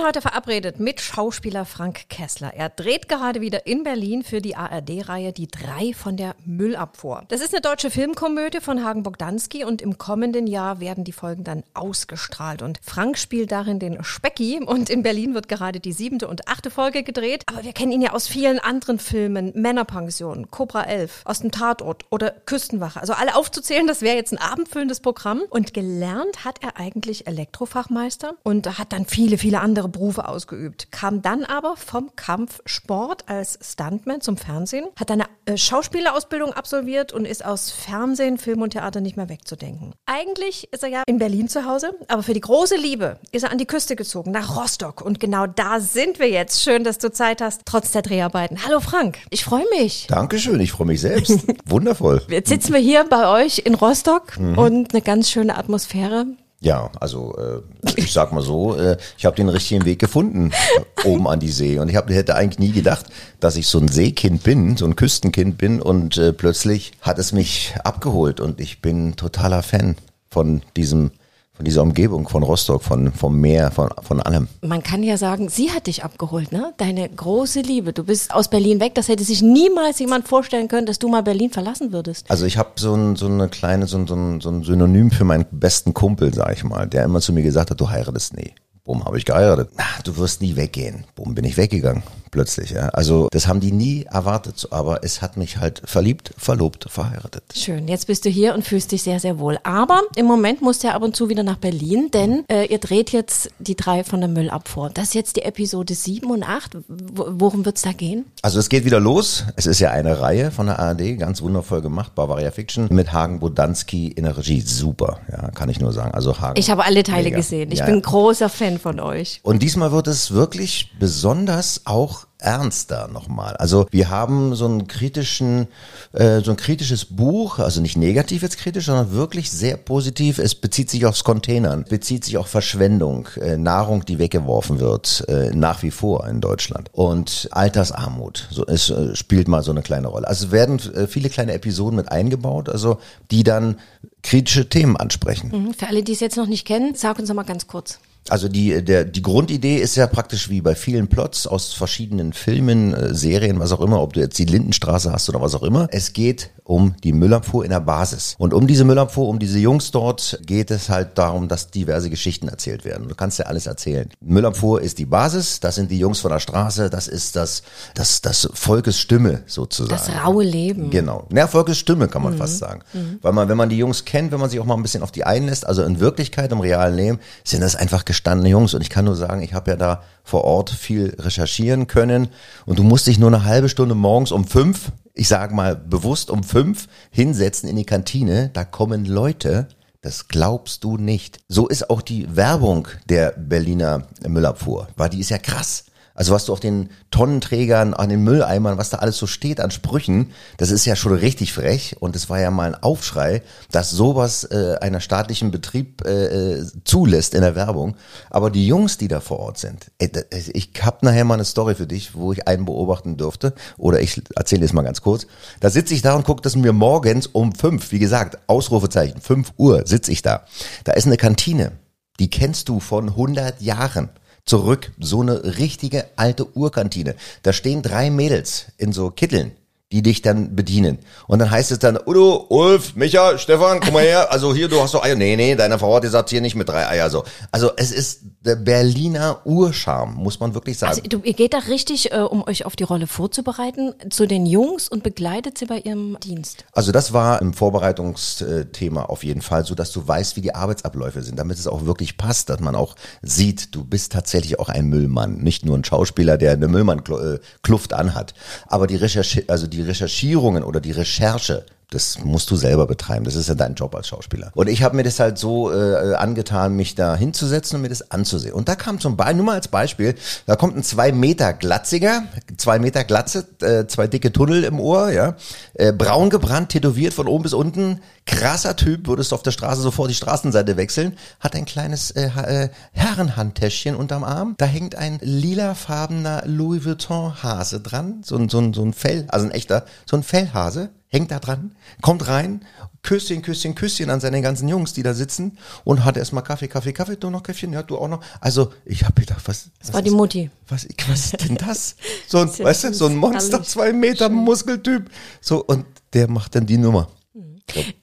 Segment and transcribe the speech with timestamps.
[0.00, 2.54] Bin heute verabredet mit Schauspieler Frank Kessler.
[2.54, 7.24] Er dreht gerade wieder in Berlin für die ARD-Reihe Die drei von der Müllabfuhr.
[7.28, 11.44] Das ist eine deutsche Filmkomödie von Hagen Bogdanski und im kommenden Jahr werden die Folgen
[11.44, 12.62] dann ausgestrahlt.
[12.62, 16.70] Und Frank spielt darin den Specki und in Berlin wird gerade die siebte und achte
[16.70, 17.42] Folge gedreht.
[17.44, 19.52] Aber wir kennen ihn ja aus vielen anderen Filmen.
[19.54, 23.02] Männerpension, Cobra 11, aus dem Tatort oder Küstenwache.
[23.02, 25.42] Also alle aufzuzählen, das wäre jetzt ein abendfüllendes Programm.
[25.50, 31.22] Und gelernt hat er eigentlich Elektrofachmeister und hat dann viele, viele andere Berufe ausgeübt, kam
[31.22, 37.44] dann aber vom Kampfsport als Stuntman zum Fernsehen, hat eine äh, Schauspielerausbildung absolviert und ist
[37.44, 39.92] aus Fernsehen, Film und Theater nicht mehr wegzudenken.
[40.06, 43.50] Eigentlich ist er ja in Berlin zu Hause, aber für die große Liebe ist er
[43.50, 45.00] an die Küste gezogen, nach Rostock.
[45.00, 46.62] Und genau da sind wir jetzt.
[46.62, 48.64] Schön, dass du Zeit hast, trotz der Dreharbeiten.
[48.64, 50.06] Hallo Frank, ich freue mich.
[50.08, 51.40] Dankeschön, ich freue mich selbst.
[51.66, 52.22] Wundervoll.
[52.28, 54.58] Jetzt sitzen wir hier bei euch in Rostock mhm.
[54.58, 56.26] und eine ganz schöne Atmosphäre.
[56.62, 61.08] Ja, also äh, ich sag mal so, äh, ich habe den richtigen Weg gefunden äh,
[61.08, 61.78] oben an die See.
[61.78, 63.06] Und ich hab, hätte eigentlich nie gedacht,
[63.40, 65.80] dass ich so ein Seekind bin, so ein Küstenkind bin.
[65.80, 68.40] Und äh, plötzlich hat es mich abgeholt.
[68.40, 69.96] Und ich bin totaler Fan
[70.28, 71.12] von diesem
[71.60, 74.48] von dieser Umgebung, von Rostock, von, vom Meer, von, von allem.
[74.62, 76.72] Man kann ja sagen, sie hat dich abgeholt, ne?
[76.78, 77.92] Deine große Liebe.
[77.92, 78.94] Du bist aus Berlin weg.
[78.94, 82.30] Das hätte sich niemals jemand vorstellen können, dass du mal Berlin verlassen würdest.
[82.30, 84.06] Also ich habe so, ein, so eine kleine, so ein,
[84.40, 87.70] so ein Synonym für meinen besten Kumpel, sag ich mal, der immer zu mir gesagt
[87.70, 88.54] hat, du heiratest nie.
[88.84, 89.68] Bumm, habe ich geheiratet.
[89.76, 91.04] Ach, du wirst nie weggehen.
[91.14, 92.02] Bumm, bin ich weggegangen.
[92.30, 92.88] Plötzlich, ja.
[92.90, 97.42] Also, das haben die nie erwartet, aber es hat mich halt verliebt, verlobt, verheiratet.
[97.54, 97.88] Schön.
[97.88, 99.58] Jetzt bist du hier und fühlst dich sehr, sehr wohl.
[99.64, 102.78] Aber im Moment musst du ja ab und zu wieder nach Berlin, denn äh, ihr
[102.78, 104.90] dreht jetzt die drei von der Müllabfuhr.
[104.94, 106.78] Das ist jetzt die Episode 7 und 8.
[106.88, 108.24] Worum wird's da gehen?
[108.42, 109.44] Also, es geht wieder los.
[109.56, 113.40] Es ist ja eine Reihe von der ARD, ganz wundervoll gemacht, Bavaria Fiction, mit Hagen
[113.40, 114.60] Bodanski in der Regie.
[114.60, 116.12] Super, ja, kann ich nur sagen.
[116.14, 116.58] Also, Hagen.
[116.58, 117.36] Ich habe alle Teile mega.
[117.36, 117.72] gesehen.
[117.72, 119.40] Ich ja, bin großer Fan Fan von euch.
[119.42, 123.56] Und diesmal wird es wirklich besonders auch ernster nochmal.
[123.56, 125.68] Also wir haben so einen kritischen,
[126.12, 130.38] äh, so ein kritisches Buch, also nicht negativ jetzt kritisch, sondern wirklich sehr positiv.
[130.38, 135.50] Es bezieht sich aufs Containern, bezieht sich auf Verschwendung, äh, Nahrung, die weggeworfen wird, äh,
[135.54, 136.88] nach wie vor in Deutschland.
[136.92, 140.26] Und Altersarmut, so, es äh, spielt mal so eine kleine Rolle.
[140.26, 142.98] Also werden äh, viele kleine Episoden mit eingebaut, also
[143.30, 143.76] die dann
[144.22, 145.50] kritische Themen ansprechen.
[145.52, 145.74] Mhm.
[145.74, 147.98] Für alle, die es jetzt noch nicht kennen, sag uns noch mal ganz kurz.
[148.30, 152.94] Also die, der, die Grundidee ist ja praktisch wie bei vielen Plots aus verschiedenen Filmen,
[152.94, 155.88] äh, Serien, was auch immer, ob du jetzt die Lindenstraße hast oder was auch immer.
[155.90, 158.36] Es geht um die Müllabfuhr in der Basis.
[158.38, 162.46] Und um diese Müllabfuhr, um diese Jungs dort geht es halt darum, dass diverse Geschichten
[162.46, 163.08] erzählt werden.
[163.08, 164.08] Du kannst ja alles erzählen.
[164.20, 167.64] Müllabfuhr ist die Basis, das sind die Jungs von der Straße, das ist das,
[167.94, 170.00] das, das Volkes Stimme sozusagen.
[170.12, 170.90] Das raue Leben.
[170.90, 171.26] Genau.
[171.34, 172.38] Ja, Volkes Stimme kann man mhm.
[172.38, 172.82] fast sagen.
[172.92, 173.18] Mhm.
[173.20, 175.10] Weil man, wenn man die Jungs kennt, wenn man sich auch mal ein bisschen auf
[175.10, 178.74] die einlässt, also in Wirklichkeit, im realen Leben, sind das einfach gestandene Jungs.
[178.74, 182.28] Und ich kann nur sagen, ich habe ja da vor Ort viel recherchieren können.
[182.66, 186.30] Und du musst dich nur eine halbe Stunde morgens um fünf, ich sage mal bewusst
[186.30, 188.50] um fünf, hinsetzen in die Kantine.
[188.52, 189.68] Da kommen Leute,
[190.02, 191.40] das glaubst du nicht.
[191.48, 195.84] So ist auch die Werbung der Berliner Müllabfuhr, weil die ist ja krass.
[196.20, 199.70] Also was du auf den Tonnenträgern, an den Mülleimern, was da alles so steht an
[199.70, 201.96] Sprüchen, das ist ja schon richtig frech.
[201.98, 203.40] Und es war ja mal ein Aufschrei,
[203.72, 207.96] dass sowas äh, einer staatlichen Betrieb äh, äh zulässt in der Werbung.
[208.28, 210.10] Aber die Jungs, die da vor Ort sind, äh,
[210.52, 213.54] ich hab nachher mal eine Story für dich, wo ich einen beobachten durfte.
[213.78, 215.26] Oder ich erzähle es mal ganz kurz.
[215.60, 219.54] Da sitze ich da und gucke, dass mir morgens um fünf, wie gesagt, Ausrufezeichen, fünf
[219.56, 220.44] Uhr sitze ich da.
[220.84, 221.72] Da ist eine Kantine.
[222.18, 224.10] Die kennst du von 100 Jahren
[224.44, 224.92] zurück.
[224.98, 227.14] So eine richtige alte Urkantine.
[227.42, 229.52] Da stehen drei Mädels in so Kitteln
[229.92, 230.98] die dich dann bedienen.
[231.26, 234.30] Und dann heißt es dann, Udo, Ulf, Micha, Stefan, komm mal her.
[234.30, 235.16] Also hier, du hast so Eier.
[235.16, 237.24] Nee, nee, deine Frau hat gesagt, hier nicht mit drei Eier so.
[237.50, 240.90] Also es ist der Berliner Urscharm, muss man wirklich sagen.
[240.90, 244.46] Also du, ihr geht da richtig, äh, um euch auf die Rolle vorzubereiten, zu den
[244.46, 246.64] Jungs und begleitet sie bei ihrem Dienst.
[246.72, 251.22] Also das war im Vorbereitungsthema auf jeden Fall, so dass du weißt, wie die Arbeitsabläufe
[251.22, 254.86] sind, damit es auch wirklich passt, dass man auch sieht, du bist tatsächlich auch ein
[254.86, 258.32] Müllmann, nicht nur ein Schauspieler, der eine Müllmann-Kluft anhat.
[258.66, 263.24] Aber die Recherche, also die Recherchierungen oder die Recherche das musst du selber betreiben.
[263.24, 264.50] Das ist ja dein Job als Schauspieler.
[264.54, 268.10] Und ich habe mir das halt so äh, angetan, mich da hinzusetzen und mir das
[268.10, 268.54] anzusehen.
[268.54, 270.14] Und da kam zum Beispiel, nur mal als Beispiel,
[270.46, 272.24] da kommt ein zwei Meter Glatziger,
[272.56, 275.36] zwei Meter Glatze, äh, zwei dicke Tunnel im Ohr, ja,
[275.74, 279.82] äh, braun gebrannt, tätowiert von oben bis unten, krasser Typ, würdest du auf der Straße
[279.82, 285.18] sofort die Straßenseite wechseln, hat ein kleines äh, äh, Herrenhandtäschchen unterm Arm, da hängt ein
[285.20, 289.84] lilafarbener Louis Vuitton Hase dran, so ein, so ein, so ein Fell, also ein echter,
[290.06, 292.64] so ein Fellhase hängt da dran, kommt rein,
[293.02, 296.92] Küsschen, Küsschen, Küsschen an seine ganzen Jungs, die da sitzen und hat erstmal Kaffee, Kaffee,
[296.92, 298.22] Kaffee, du noch Käffchen, ja, du auch noch.
[298.40, 300.50] Also ich habe gedacht, was, Das was war die Mutti.
[300.68, 301.96] was, was ist denn das?
[302.28, 305.10] So ein, weißt du, so ein Monster, zwei Meter Muskeltyp.
[305.40, 307.08] So, und der macht dann die Nummer.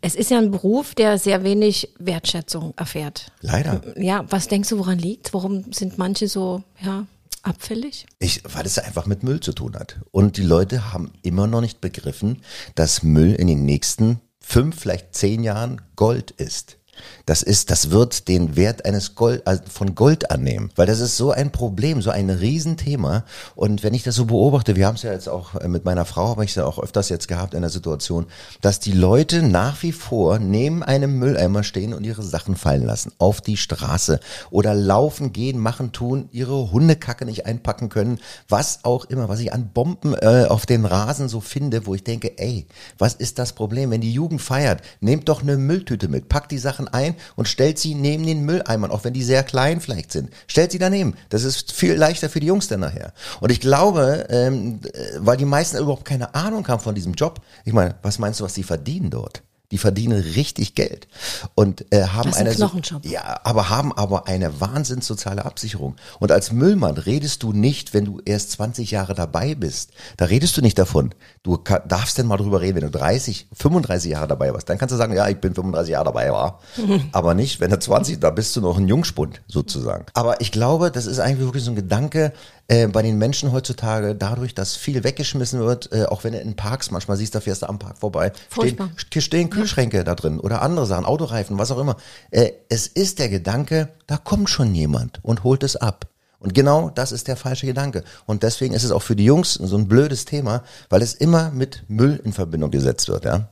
[0.01, 3.31] Es ist ja ein Beruf, der sehr wenig Wertschätzung erfährt.
[3.41, 3.81] Leider.
[3.97, 5.33] Ja, was denkst du, woran liegt?
[5.33, 7.05] Warum sind manche so, ja,
[7.47, 8.05] abfällig?
[8.19, 9.99] Ich, weil es einfach mit Müll zu tun hat.
[10.11, 12.41] Und die Leute haben immer noch nicht begriffen,
[12.75, 16.77] dass Müll in den nächsten fünf, vielleicht zehn Jahren Gold ist.
[17.25, 21.17] Das ist, das wird den Wert eines Gold, also von Gold annehmen, weil das ist
[21.17, 23.25] so ein Problem, so ein Riesenthema.
[23.55, 26.05] Und wenn ich das so beobachte, wir haben es ja jetzt auch äh, mit meiner
[26.05, 28.27] Frau, habe ich es ja auch öfters jetzt gehabt in der Situation,
[28.61, 33.11] dass die Leute nach wie vor neben einem Mülleimer stehen und ihre Sachen fallen lassen.
[33.17, 34.19] Auf die Straße.
[34.49, 39.53] Oder laufen, gehen, machen, tun, ihre Hundekacke nicht einpacken können, was auch immer, was ich
[39.53, 42.67] an Bomben äh, auf den Rasen so finde, wo ich denke, ey,
[42.97, 43.91] was ist das Problem?
[43.91, 47.79] Wenn die Jugend feiert, nehmt doch eine Mülltüte mit, packt die Sachen ein und stellt
[47.79, 50.29] sie neben den Mülleimern, auch wenn die sehr klein vielleicht sind.
[50.47, 51.15] Stellt sie daneben.
[51.29, 53.13] Das ist viel leichter für die Jungs dann nachher.
[53.39, 57.41] Und ich glaube, ähm, äh, weil die meisten überhaupt keine Ahnung haben von diesem Job.
[57.65, 59.43] Ich meine, was meinst du, was die verdienen dort?
[59.73, 61.09] Die verdienen richtig Geld
[61.53, 63.05] und äh, haben Das ist ein eine Knochenjob.
[63.05, 65.97] ja, aber haben aber eine wahnsinns soziale Absicherung.
[66.19, 69.91] Und als Müllmann redest du nicht, wenn du erst 20 Jahre dabei bist.
[70.15, 71.13] Da redest du nicht davon.
[71.43, 74.69] Du ka- darfst denn mal drüber reden, wenn du 30, 35 Jahre dabei warst.
[74.69, 76.61] Dann kannst du sagen, ja, ich bin 35 Jahre dabei, war.
[77.11, 80.05] Aber nicht, wenn du 20, da bist du noch ein Jungspund sozusagen.
[80.13, 82.31] Aber ich glaube, das ist eigentlich wirklich so ein Gedanke,
[82.69, 86.55] äh, bei den Menschen heutzutage, dadurch, dass viel weggeschmissen wird, äh, auch wenn du in
[86.57, 88.89] Parks manchmal siehst, da fährst du am Park vorbei, stehen, Furchtbar.
[88.97, 91.97] St- stehen Kühlschränke da drin oder andere Sachen, Autoreifen, was auch immer.
[92.31, 96.07] Äh, es ist der Gedanke, da kommt schon jemand und holt es ab.
[96.39, 98.03] Und genau das ist der falsche Gedanke.
[98.25, 101.49] Und deswegen ist es auch für die Jungs so ein blödes Thema, weil es immer
[101.51, 103.49] mit Müll in Verbindung gesetzt wird, ja.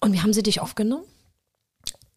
[0.00, 1.04] Und wie haben sie dich aufgenommen?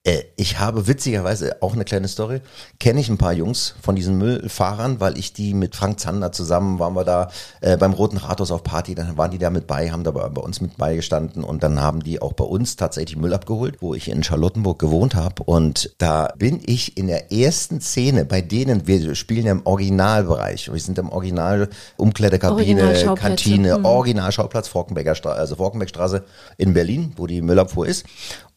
[0.03, 2.42] Äh, ich habe witzigerweise auch eine kleine Story.
[2.80, 6.80] Kenne ich ein paar Jungs von diesen Müllfahrern, weil ich die mit Frank Zander zusammen
[6.80, 7.30] waren wir da
[7.62, 8.95] äh, beim Roten Rathaus auf Party.
[8.95, 11.80] Dann waren die da mit bei, haben da bei, bei uns mit beigestanden und dann
[11.80, 15.44] haben die auch bei uns tatsächlich Müll abgeholt, wo ich in Charlottenburg gewohnt habe.
[15.44, 20.71] Und da bin ich in der ersten Szene bei denen, wir spielen ja im Originalbereich.
[20.71, 23.86] Wir sind im Original Umkleidekabine, Originalschauplätze, Kantine, mhm.
[23.86, 26.24] Originalschauplatz Forkenbecker Straße, also Forkenbeckstraße
[26.57, 28.06] in Berlin, wo die Müllabfuhr ist.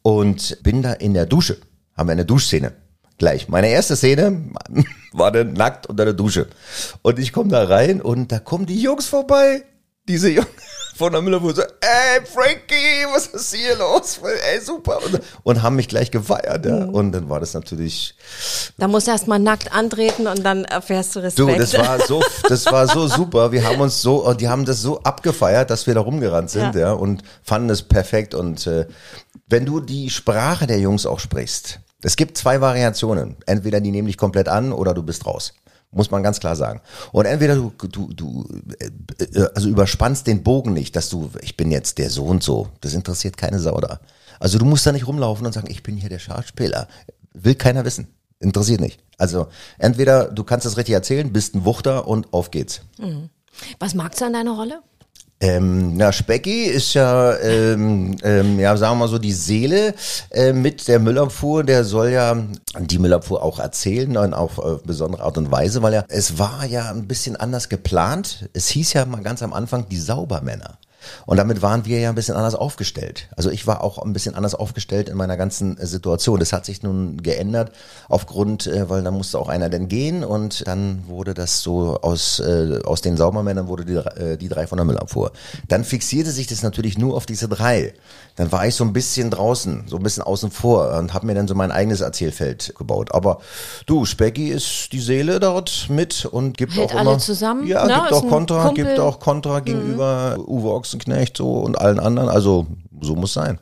[0.06, 1.56] Und bin da in der Dusche.
[1.96, 2.72] Haben wir eine Duschszene.
[3.16, 3.48] Gleich.
[3.48, 4.50] Meine erste Szene
[5.12, 6.46] war dann nackt unter der Dusche.
[7.00, 9.64] Und ich komme da rein und da kommen die Jungs vorbei.
[10.06, 10.48] Diese Jungs
[10.96, 14.20] von der Müllabfuhr so, ey Frankie, was ist hier los?
[14.52, 14.98] Ey, super.
[15.04, 16.64] Und, und haben mich gleich gefeiert.
[16.66, 16.84] Ja.
[16.84, 18.14] Und dann war das natürlich
[18.78, 21.60] Da musst du erst mal nackt antreten und dann erfährst du Du, Respekt.
[21.60, 23.52] das war so, das war so super.
[23.52, 26.80] Wir haben uns so, die haben das so abgefeiert, dass wir da rumgerannt sind, ja,
[26.80, 26.92] Ja.
[26.92, 28.34] und fanden es perfekt.
[28.34, 28.86] Und äh,
[29.48, 33.36] wenn du die Sprache der Jungs auch sprichst, es gibt zwei Variationen.
[33.46, 35.54] Entweder die nehmen dich komplett an oder du bist raus.
[35.94, 36.80] Muss man ganz klar sagen.
[37.12, 38.48] Und entweder du, du, du
[38.78, 38.90] äh,
[39.24, 42.68] äh, also überspannst den Bogen nicht, dass du, ich bin jetzt der so und so.
[42.80, 44.00] Das interessiert keine Sau da.
[44.40, 46.88] Also du musst da nicht rumlaufen und sagen, ich bin hier der Schauspieler.
[47.32, 48.08] Will keiner wissen.
[48.40, 49.00] Interessiert nicht.
[49.16, 49.46] Also
[49.78, 52.82] entweder du kannst das richtig erzählen, bist ein Wuchter und auf geht's.
[53.78, 54.82] Was magst du an deiner Rolle?
[55.44, 59.94] Ähm, na, Specki ist ja, ähm, ähm, ja, sagen wir mal so, die Seele
[60.30, 61.64] äh, mit der Müllabfuhr.
[61.64, 62.34] Der soll ja
[62.80, 66.64] die Müllabfuhr auch erzählen und auf äh, besondere Art und Weise, weil ja, es war
[66.64, 68.48] ja ein bisschen anders geplant.
[68.54, 70.78] Es hieß ja mal ganz am Anfang die Saubermänner.
[71.26, 73.28] Und damit waren wir ja ein bisschen anders aufgestellt.
[73.36, 76.40] Also ich war auch ein bisschen anders aufgestellt in meiner ganzen äh, Situation.
[76.40, 77.72] Das hat sich nun geändert
[78.08, 82.40] aufgrund, äh, weil da musste auch einer denn gehen und dann wurde das so aus,
[82.40, 85.32] äh, aus den Saubermännern wurde die, äh, die drei von der Müllabfuhr.
[85.68, 87.94] Dann fixierte sich das natürlich nur auf diese drei.
[88.36, 91.34] Dann war ich so ein bisschen draußen, so ein bisschen außen vor und habe mir
[91.34, 93.14] dann so mein eigenes Erzählfeld gebaut.
[93.14, 93.38] Aber
[93.86, 97.86] du, Specky ist die Seele dort mit und gibt Hält auch alle immer, zusammen, Ja,
[97.86, 97.94] ne?
[97.94, 98.84] gibt auch Kontra, Kumpel.
[98.84, 102.28] gibt auch Kontra gegenüber Uwe Ochsenknecht so und allen anderen.
[102.28, 102.66] Also
[103.00, 103.58] so muss sein.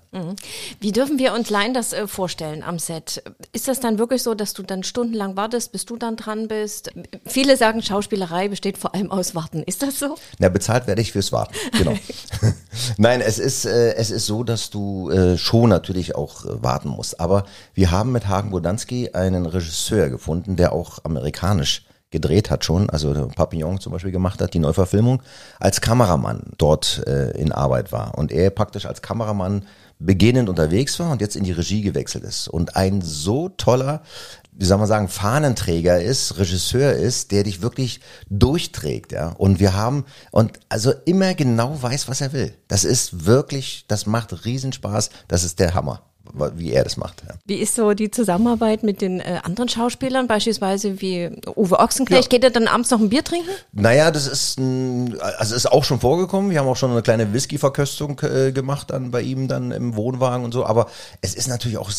[0.81, 3.23] Wie dürfen wir uns Laien das äh, vorstellen am Set?
[3.53, 6.93] Ist das dann wirklich so, dass du dann stundenlang wartest, bis du dann dran bist?
[7.27, 9.63] Viele sagen, Schauspielerei besteht vor allem aus Warten.
[9.63, 10.17] Ist das so?
[10.39, 11.55] Na, bezahlt werde ich fürs Warten.
[11.77, 11.97] Genau.
[12.99, 16.89] Nein, es ist, äh, es ist so, dass du äh, schon natürlich auch äh, warten
[16.89, 17.21] musst.
[17.21, 22.89] Aber wir haben mit Hagen Bodanski einen Regisseur gefunden, der auch amerikanisch gedreht hat schon,
[22.91, 25.23] also Papillon zum Beispiel gemacht hat, die Neuverfilmung,
[25.59, 28.17] als Kameramann dort äh, in Arbeit war.
[28.17, 29.65] Und er praktisch als Kameramann
[29.99, 32.49] beginnend unterwegs war und jetzt in die Regie gewechselt ist.
[32.49, 34.03] Und ein so toller
[34.55, 39.31] wie soll man sagen, Fahnenträger ist, Regisseur ist, der dich wirklich durchträgt, ja.
[39.31, 42.55] Und wir haben, und also immer genau weiß, was er will.
[42.69, 46.03] Das ist wirklich, das macht Riesenspaß, das ist der Hammer
[46.57, 47.23] wie er das macht.
[47.27, 47.35] Ja.
[47.45, 52.25] Wie ist so die Zusammenarbeit mit den äh, anderen Schauspielern, beispielsweise wie Uwe Ochsenknecht?
[52.25, 52.29] Ja.
[52.29, 53.51] Geht er dann abends noch ein Bier trinken?
[53.73, 56.51] Naja, das ist, ein, also ist auch schon vorgekommen.
[56.51, 60.45] Wir haben auch schon eine kleine Whisky-Verköstung äh, gemacht dann bei ihm dann im Wohnwagen
[60.45, 60.65] und so.
[60.65, 60.87] Aber
[61.21, 61.91] es ist natürlich auch,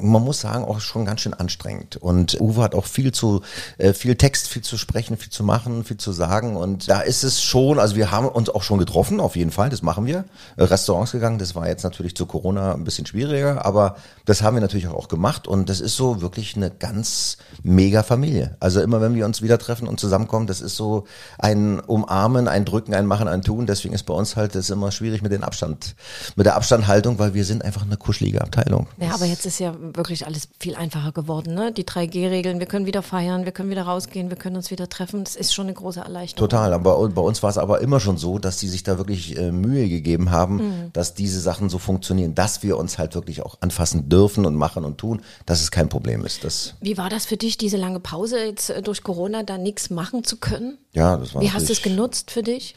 [0.00, 1.96] man muss sagen, auch schon ganz schön anstrengend.
[1.96, 3.42] Und Uwe hat auch viel zu,
[3.78, 6.56] äh, viel Text, viel zu sprechen, viel zu machen, viel zu sagen.
[6.56, 9.70] Und da ist es schon, also wir haben uns auch schon getroffen, auf jeden Fall.
[9.70, 10.24] Das machen wir.
[10.56, 11.38] Restaurants gegangen.
[11.38, 15.08] Das war jetzt natürlich zu Corona ein bisschen schwieriger aber das haben wir natürlich auch
[15.08, 18.56] gemacht und das ist so wirklich eine ganz mega Familie.
[18.60, 21.04] Also immer wenn wir uns wieder treffen und zusammenkommen, das ist so
[21.38, 23.66] ein Umarmen, ein Drücken, ein Machen, ein Tun.
[23.66, 25.96] Deswegen ist bei uns halt das immer schwierig mit den Abstand,
[26.36, 28.86] mit der Abstandhaltung, weil wir sind einfach eine kuschelige Abteilung.
[28.98, 31.72] Ja, aber jetzt ist ja wirklich alles viel einfacher geworden, ne?
[31.72, 35.24] Die 3G-Regeln, wir können wieder feiern, wir können wieder rausgehen, wir können uns wieder treffen.
[35.24, 36.48] Das ist schon eine große Erleichterung.
[36.48, 39.36] Total, aber bei uns war es aber immer schon so, dass die sich da wirklich
[39.36, 40.92] äh, Mühe gegeben haben, mhm.
[40.92, 44.84] dass diese Sachen so funktionieren, dass wir uns halt wirklich auch anfassen dürfen und machen
[44.84, 46.44] und tun, dass es kein Problem ist.
[46.44, 49.90] Das Wie war das für dich, diese lange Pause jetzt äh, durch Corona, da nichts
[49.90, 50.78] machen zu können?
[50.92, 52.74] Ja, das war Wie hast du es genutzt für dich?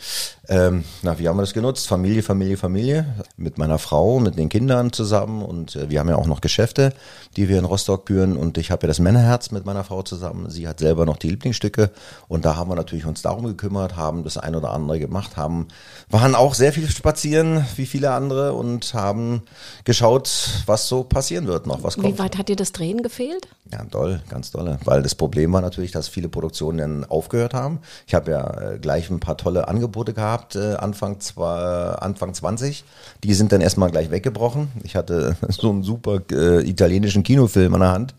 [0.47, 1.87] Ähm, na, wie haben wir das genutzt?
[1.87, 3.15] Familie, Familie, Familie.
[3.37, 5.41] Mit meiner Frau, mit den Kindern zusammen.
[5.41, 6.93] Und äh, wir haben ja auch noch Geschäfte,
[7.37, 8.37] die wir in Rostock führen.
[8.37, 10.51] Und ich habe ja das Männerherz mit meiner Frau zusammen.
[10.51, 11.89] Sie hat selber noch die Lieblingsstücke.
[12.27, 15.67] Und da haben wir natürlich uns darum gekümmert, haben das ein oder andere gemacht, haben,
[16.09, 19.41] waren auch sehr viel spazieren, wie viele andere, und haben
[19.85, 22.07] geschaut, was so passieren wird noch, was kommt.
[22.07, 23.47] Wie weit hat dir das Drehen gefehlt?
[23.71, 24.77] Ja, toll, ganz toll.
[24.83, 27.79] Weil das Problem war natürlich, dass viele Produktionen dann aufgehört haben.
[28.05, 32.83] Ich habe ja äh, gleich ein paar tolle Angebote gehabt, äh, Anfang, zwei, Anfang 20.
[33.23, 34.69] Die sind dann erstmal gleich weggebrochen.
[34.83, 38.15] Ich hatte so einen super äh, italienischen Kinofilm an der Hand.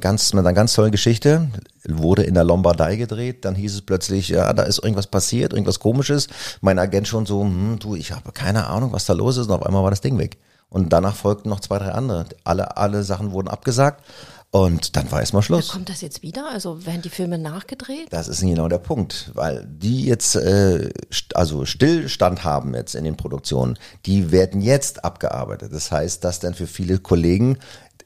[0.00, 1.48] Ganz, mit einer ganz tollen Geschichte.
[1.86, 3.44] Wurde in der Lombardei gedreht.
[3.44, 6.28] Dann hieß es plötzlich, ja, da ist irgendwas passiert, irgendwas komisches.
[6.60, 9.46] Mein Agent schon so, hm, du, ich habe keine Ahnung, was da los ist.
[9.46, 10.36] Und auf einmal war das Ding weg.
[10.74, 12.26] Und danach folgten noch zwei, drei andere.
[12.42, 14.02] Alle, alle Sachen wurden abgesagt.
[14.50, 15.68] Und dann war erstmal Schluss.
[15.68, 16.50] kommt das jetzt wieder?
[16.50, 18.08] Also werden die Filme nachgedreht?
[18.10, 20.90] Das ist genau der Punkt, weil die jetzt äh,
[21.34, 25.72] also Stillstand haben jetzt in den Produktionen, die werden jetzt abgearbeitet.
[25.72, 27.58] Das heißt, dass dann für viele Kollegen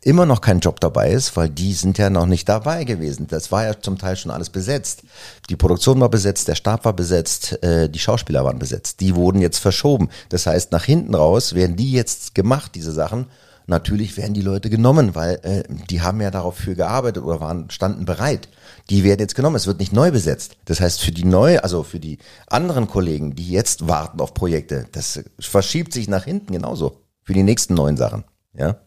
[0.09, 3.27] immer noch kein Job dabei ist, weil die sind ja noch nicht dabei gewesen.
[3.29, 5.03] Das war ja zum Teil schon alles besetzt.
[5.51, 9.01] Die Produktion war besetzt, der Stab war besetzt, äh, die Schauspieler waren besetzt.
[9.01, 10.09] Die wurden jetzt verschoben.
[10.31, 13.27] Das heißt, nach hinten raus werden die jetzt gemacht, diese Sachen
[13.67, 17.71] natürlich werden die Leute genommen, weil äh, die haben ja darauf für gearbeitet oder waren
[17.71, 18.49] standen bereit.
[18.89, 19.57] Die werden jetzt genommen.
[19.57, 20.57] Es wird nicht neu besetzt.
[20.65, 24.87] Das heißt, für die neue, also für die anderen Kollegen, die jetzt warten auf Projekte,
[24.93, 28.25] das verschiebt sich nach hinten genauso für die nächsten neuen Sachen.
[28.55, 28.79] Ja.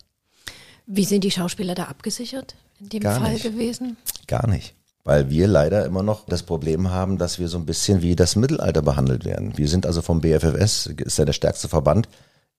[0.94, 3.44] Wie sind die Schauspieler da abgesichert in dem Gar Fall nicht.
[3.44, 3.96] gewesen?
[4.28, 4.76] Gar nicht.
[5.06, 8.36] Weil wir leider immer noch das Problem haben, dass wir so ein bisschen wie das
[8.36, 9.58] Mittelalter behandelt werden.
[9.58, 12.10] Wir sind also vom BFFS, ist ja der stärkste Verband,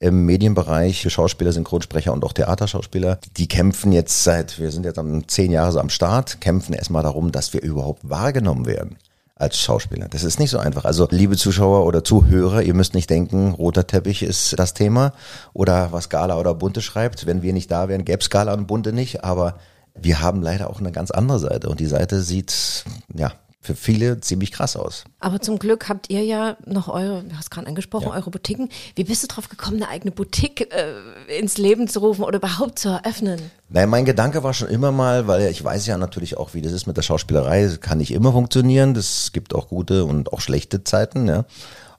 [0.01, 3.21] im Medienbereich Schauspieler, Synchronsprecher und auch Theaterschauspieler.
[3.37, 7.03] Die kämpfen jetzt seit, wir sind jetzt am zehn Jahre so am Start, kämpfen erstmal
[7.03, 8.97] darum, dass wir überhaupt wahrgenommen werden
[9.35, 10.09] als Schauspieler.
[10.09, 10.85] Das ist nicht so einfach.
[10.85, 15.13] Also liebe Zuschauer oder Zuhörer, ihr müsst nicht denken, roter Teppich ist das Thema
[15.53, 17.27] oder was Gala oder Bunte schreibt.
[17.27, 19.25] Wenn wir nicht da wären, gäbe es Gala und Bunte nicht.
[19.25, 19.57] Aber
[19.95, 22.85] wir haben leider auch eine ganz andere Seite und die Seite sieht
[23.15, 25.05] ja für viele ziemlich krass aus.
[25.21, 28.15] Aber zum Glück habt ihr ja noch eure, du hast gerade angesprochen, ja.
[28.15, 28.69] eure Boutiquen.
[28.97, 32.81] Wie bist du drauf gekommen, eine eigene Boutique äh, ins Leben zu rufen oder überhaupt
[32.81, 33.41] zu eröffnen?
[33.69, 36.73] Nein, mein Gedanke war schon immer mal, weil ich weiß ja natürlich auch, wie das
[36.73, 37.63] ist mit der Schauspielerei.
[37.63, 38.95] Das kann nicht immer funktionieren.
[38.95, 41.45] Das gibt auch gute und auch schlechte Zeiten, ja.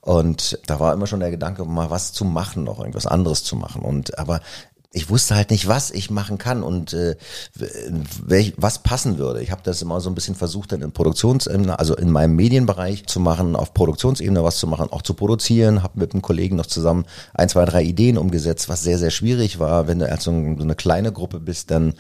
[0.01, 3.55] Und da war immer schon der Gedanke, mal was zu machen, noch irgendwas anderes zu
[3.55, 3.83] machen.
[3.83, 4.41] Und aber
[4.95, 7.15] ich wusste halt nicht, was ich machen kann und äh,
[8.23, 9.41] welch, was passen würde.
[9.41, 13.07] Ich habe das immer so ein bisschen versucht, dann in Produktionsebene, also in meinem Medienbereich
[13.07, 15.81] zu machen, auf Produktionsebene was zu machen, auch zu produzieren.
[15.81, 19.57] Habe mit einem Kollegen noch zusammen ein, zwei, drei Ideen umgesetzt, was sehr, sehr schwierig
[19.57, 19.87] war.
[19.87, 21.95] Wenn du als so, eine kleine Gruppe bist, dann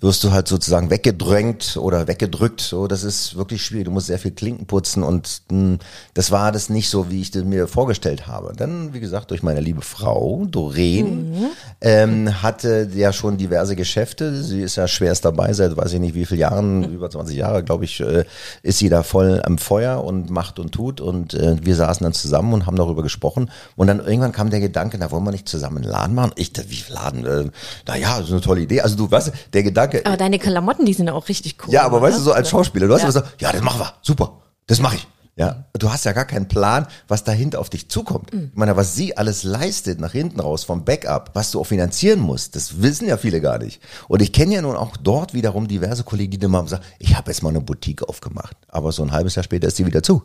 [0.00, 2.60] wirst du halt sozusagen weggedrängt oder weggedrückt.
[2.60, 3.86] So, das ist wirklich schwierig.
[3.86, 5.78] Du musst sehr viel Klinken putzen und mh, hm,
[6.12, 8.52] das war das nicht so, wie ich das mir vorgestellt habe.
[8.54, 11.46] Dann, wie gesagt, durch meine liebe Frau, Doreen, mhm.
[11.80, 14.42] ähm, hatte ja schon diverse Geschäfte.
[14.42, 16.94] Sie ist ja schwerst dabei, seit weiß ich nicht wie viele Jahren, mhm.
[16.94, 18.24] über 20 Jahre, glaube ich, äh,
[18.62, 21.00] ist sie da voll am Feuer und macht und tut.
[21.00, 23.50] Und äh, wir saßen dann zusammen und haben darüber gesprochen.
[23.76, 26.32] Und dann irgendwann kam der Gedanke, na wollen wir nicht zusammen einen Laden machen?
[26.36, 27.24] Ich, wie Laden?
[27.24, 27.44] Äh,
[27.86, 28.80] naja, das ist eine tolle Idee.
[28.80, 30.06] Also du weißt, der Gedanke, Danke.
[30.06, 31.72] Aber deine Klamotten, die sind auch richtig cool.
[31.72, 33.08] Ja, aber weißt du, so als Schauspieler, du hast ja.
[33.08, 35.06] immer gesagt, ja, das machen wir, super, das mache ich.
[35.36, 38.32] Ja, du hast ja gar keinen Plan, was dahinter auf dich zukommt.
[38.32, 38.50] Mhm.
[38.52, 42.20] Ich meine, was sie alles leistet nach hinten raus vom Backup, was du auch finanzieren
[42.20, 43.82] musst, das wissen ja viele gar nicht.
[44.06, 47.32] Und ich kenne ja nun auch dort wiederum diverse Kollegen, die immer sagen, ich habe
[47.32, 50.22] jetzt mal eine Boutique aufgemacht, aber so ein halbes Jahr später ist sie wieder zu.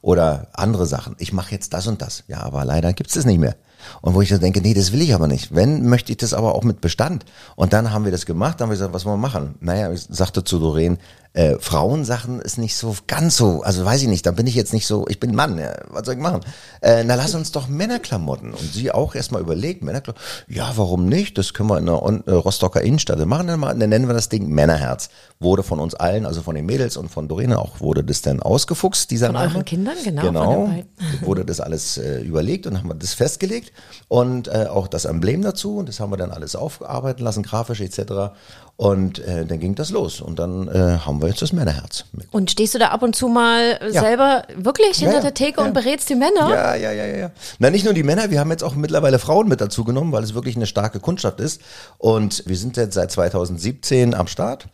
[0.00, 1.16] Oder andere Sachen.
[1.18, 2.24] Ich mache jetzt das und das.
[2.26, 3.56] Ja, aber leider gibt's das nicht mehr.
[4.00, 5.54] Und wo ich dann denke, nee, das will ich aber nicht.
[5.54, 7.24] Wenn, möchte ich das aber auch mit Bestand.
[7.56, 9.56] Und dann haben wir das gemacht, dann haben wir gesagt, was wollen wir machen?
[9.60, 10.98] Naja, ich sagte zu Doreen,
[11.34, 14.72] äh, Frauensachen ist nicht so ganz so, also weiß ich nicht, da bin ich jetzt
[14.72, 16.40] nicht so, ich bin Mann, ja, was soll ich machen?
[16.82, 18.52] Äh, na lass uns doch Männerklamotten.
[18.52, 21.38] Und sie auch erstmal überlegt, Männerklamotten, ja, warum nicht?
[21.38, 24.28] Das können wir in der äh, Rostocker Innenstadt machen, dann, mal, dann nennen wir das
[24.28, 25.08] Ding Männerherz.
[25.40, 28.42] Wurde von uns allen, also von den Mädels und von Doreen auch, wurde das dann
[28.42, 29.52] ausgefuchst, dieser Von Name.
[29.52, 30.82] euren Kindern, genau, von Genau,
[31.22, 33.72] wurde das alles äh, überlegt und haben wir das festgelegt
[34.08, 37.80] und äh, auch das Emblem dazu und das haben wir dann alles aufgearbeitet lassen, grafisch
[37.80, 38.34] etc.
[38.76, 42.06] Und äh, dann ging das los und dann äh, haben wir jetzt das Männerherz.
[42.12, 42.26] Mit.
[42.32, 44.00] Und stehst du da ab und zu mal äh, Ja.
[44.00, 45.66] selber wirklich hinter ja, der Theke ja.
[45.66, 46.48] und berätst die Männer?
[46.50, 47.30] Ja, ja, ja, ja, ja.
[47.58, 50.24] Na, nicht nur die Männer, wir haben jetzt auch mittlerweile Frauen mit dazu genommen, weil
[50.24, 51.60] es wirklich eine starke Kundschaft ist.
[51.98, 54.66] Und wir sind jetzt seit 2017 am Start.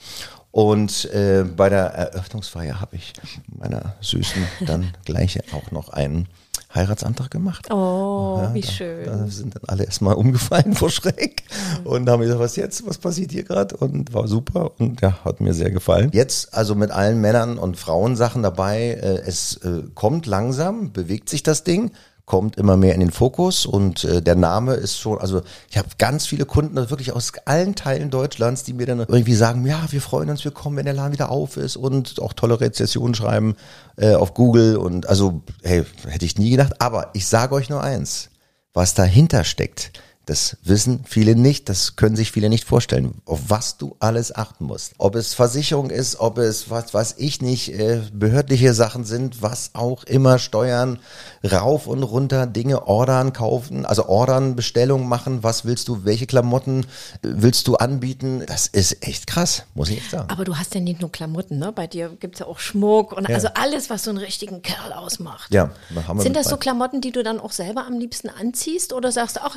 [0.52, 3.12] Und äh, bei der Eröffnungsfeier habe ich
[3.46, 6.28] meiner Süßen dann gleich auch noch einen
[6.74, 7.70] Heiratsantrag gemacht.
[7.72, 9.06] Oh, Ja, wie da, schön.
[9.06, 11.42] Da sind dann alle erstmal umgefallen vor Schreck
[11.84, 13.76] und haben gesagt, was jetzt, was passiert hier gerade?
[13.76, 16.10] Und war super und ja, hat mir sehr gefallen.
[16.12, 18.98] Jetzt also mit allen Männern und Frauen Sachen dabei.
[19.00, 21.90] Äh, es äh, kommt langsam, bewegt sich das Ding
[22.28, 25.88] kommt immer mehr in den Fokus und äh, der Name ist schon, also ich habe
[25.96, 29.80] ganz viele Kunden also wirklich aus allen Teilen Deutschlands, die mir dann irgendwie sagen, ja,
[29.90, 33.14] wir freuen uns, wir kommen, wenn der Laden wieder auf ist und auch tolle Rezessionen
[33.14, 33.56] schreiben
[33.96, 37.82] äh, auf Google und also, hey, hätte ich nie gedacht, aber ich sage euch nur
[37.82, 38.28] eins,
[38.74, 39.92] was dahinter steckt,
[40.28, 44.64] das wissen viele nicht, das können sich viele nicht vorstellen, auf was du alles achten
[44.64, 44.92] musst.
[44.98, 49.70] Ob es Versicherung ist, ob es, was weiß ich nicht, äh, behördliche Sachen sind, was
[49.72, 50.98] auch immer, Steuern,
[51.44, 56.80] rauf und runter, Dinge ordern, kaufen, also ordern, Bestellungen machen, was willst du, welche Klamotten
[56.80, 56.84] äh,
[57.22, 60.28] willst du anbieten, das ist echt krass, muss ich echt sagen.
[60.30, 61.72] Aber du hast ja nicht nur Klamotten, ne?
[61.72, 65.52] Bei dir gibt's ja auch Schmuck und also alles, was so einen richtigen Kerl ausmacht.
[65.54, 65.70] Ja,
[66.06, 66.62] haben wir Sind das so bei.
[66.62, 69.56] Klamotten, die du dann auch selber am liebsten anziehst oder sagst du, ach,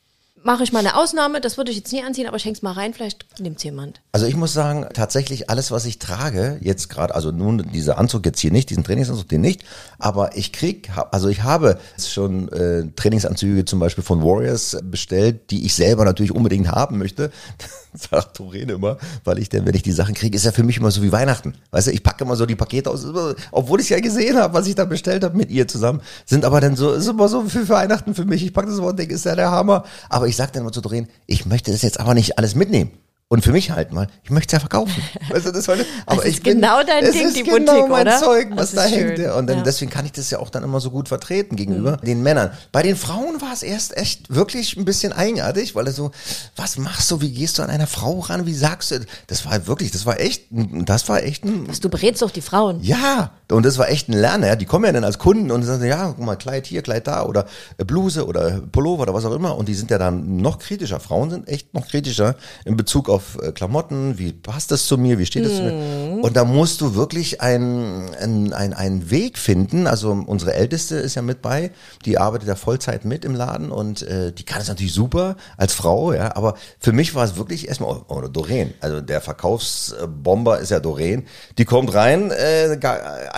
[0.43, 2.71] mache ich mal eine Ausnahme, das würde ich jetzt nie anziehen, aber ich häng's mal
[2.71, 4.01] rein, vielleicht nimmt's jemand.
[4.11, 8.25] Also ich muss sagen, tatsächlich alles, was ich trage, jetzt gerade, also nun dieser Anzug
[8.25, 9.63] jetzt hier nicht, diesen Trainingsanzug, den nicht,
[9.99, 15.65] aber ich krieg, also ich habe schon äh, Trainingsanzüge zum Beispiel von Warriors bestellt, die
[15.65, 17.31] ich selber natürlich unbedingt haben möchte.
[17.93, 20.77] Sagt Doreen immer, weil ich denn, wenn ich die Sachen kriege, ist ja für mich
[20.77, 21.55] immer so wie Weihnachten.
[21.71, 23.05] Weißt du, ich packe immer so die Pakete aus,
[23.51, 26.61] obwohl ich ja gesehen habe, was ich da bestellt habe mit ihr zusammen, sind aber
[26.61, 28.45] dann so, ist immer so für Weihnachten für mich.
[28.45, 29.83] Ich packe das immer und denke, ist ja der Hammer.
[30.07, 32.91] Aber ich sag dann immer zu Doreen, ich möchte das jetzt aber nicht alles mitnehmen.
[33.27, 35.01] Und für mich halt mal, ich möchte es ja verkaufen.
[35.29, 37.71] Weißt du, das war, aber ist ich bin, genau dein es Ding, ist die genau
[37.75, 38.19] Boutique, mein oder?
[38.19, 39.15] Zeug, Das was da hängt.
[39.17, 39.35] schön, ja.
[39.37, 39.63] Und dann, ja.
[39.63, 42.51] deswegen kann ich das ja auch dann immer so gut vertreten gegenüber den Männern.
[42.73, 46.11] Bei den Frauen war es erst echt wirklich ein bisschen eigenartig, weil er so,
[46.57, 49.65] was machst du, wie gehst du an einer Frau ran, wie sagst du, das war
[49.65, 52.83] wirklich, das war echt, das war echt ein, Du berätst doch die Frauen.
[52.83, 54.47] ja, und das war echt ein Lerner.
[54.47, 54.55] Ja.
[54.55, 57.23] Die kommen ja dann als Kunden und sagen, ja, guck mal, Kleid hier, Kleid da
[57.23, 57.45] oder
[57.77, 59.57] äh, Bluse oder Pullover oder was auch immer.
[59.57, 60.99] Und die sind ja dann noch kritischer.
[60.99, 62.35] Frauen sind echt noch kritischer
[62.65, 64.17] in Bezug auf äh, Klamotten.
[64.17, 65.19] Wie passt das zu mir?
[65.19, 66.23] Wie steht das zu mir?
[66.23, 69.87] Und da musst du wirklich einen ein, ein, einen Weg finden.
[69.87, 71.71] Also unsere Älteste ist ja mit bei.
[72.05, 75.73] Die arbeitet ja Vollzeit mit im Laden und äh, die kann es natürlich super als
[75.73, 76.13] Frau.
[76.13, 78.73] Ja, aber für mich war es wirklich erstmal, oder Doreen.
[78.79, 81.25] Also der Verkaufsbomber ist ja Doreen.
[81.57, 82.77] Die kommt rein, äh,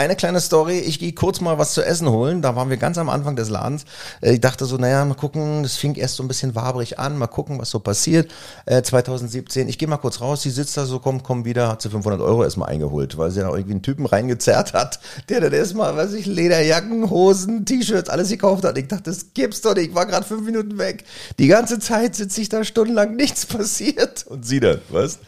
[0.03, 2.97] eine kleine Story, ich gehe kurz mal was zu essen holen, da waren wir ganz
[2.97, 3.85] am Anfang des Ladens.
[4.21, 7.17] Äh, ich dachte so, naja, mal gucken, das fing erst so ein bisschen wabrig an,
[7.17, 8.31] mal gucken, was so passiert.
[8.65, 11.81] Äh, 2017, ich gehe mal kurz raus, sie sitzt da so, kommt, komm wieder, hat
[11.81, 15.53] sie 500 Euro erstmal eingeholt, weil sie da irgendwie einen Typen reingezerrt hat, der dann
[15.53, 18.77] erstmal, weiß ich, Lederjacken, Hosen, T-Shirts, alles gekauft hat.
[18.77, 21.05] Ich dachte, das gibt's doch nicht, ich war gerade fünf Minuten weg.
[21.39, 24.25] Die ganze Zeit sitze ich da stundenlang, nichts passiert.
[24.27, 25.19] Und sie dann, weißt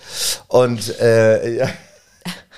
[0.47, 1.69] Und äh, ja.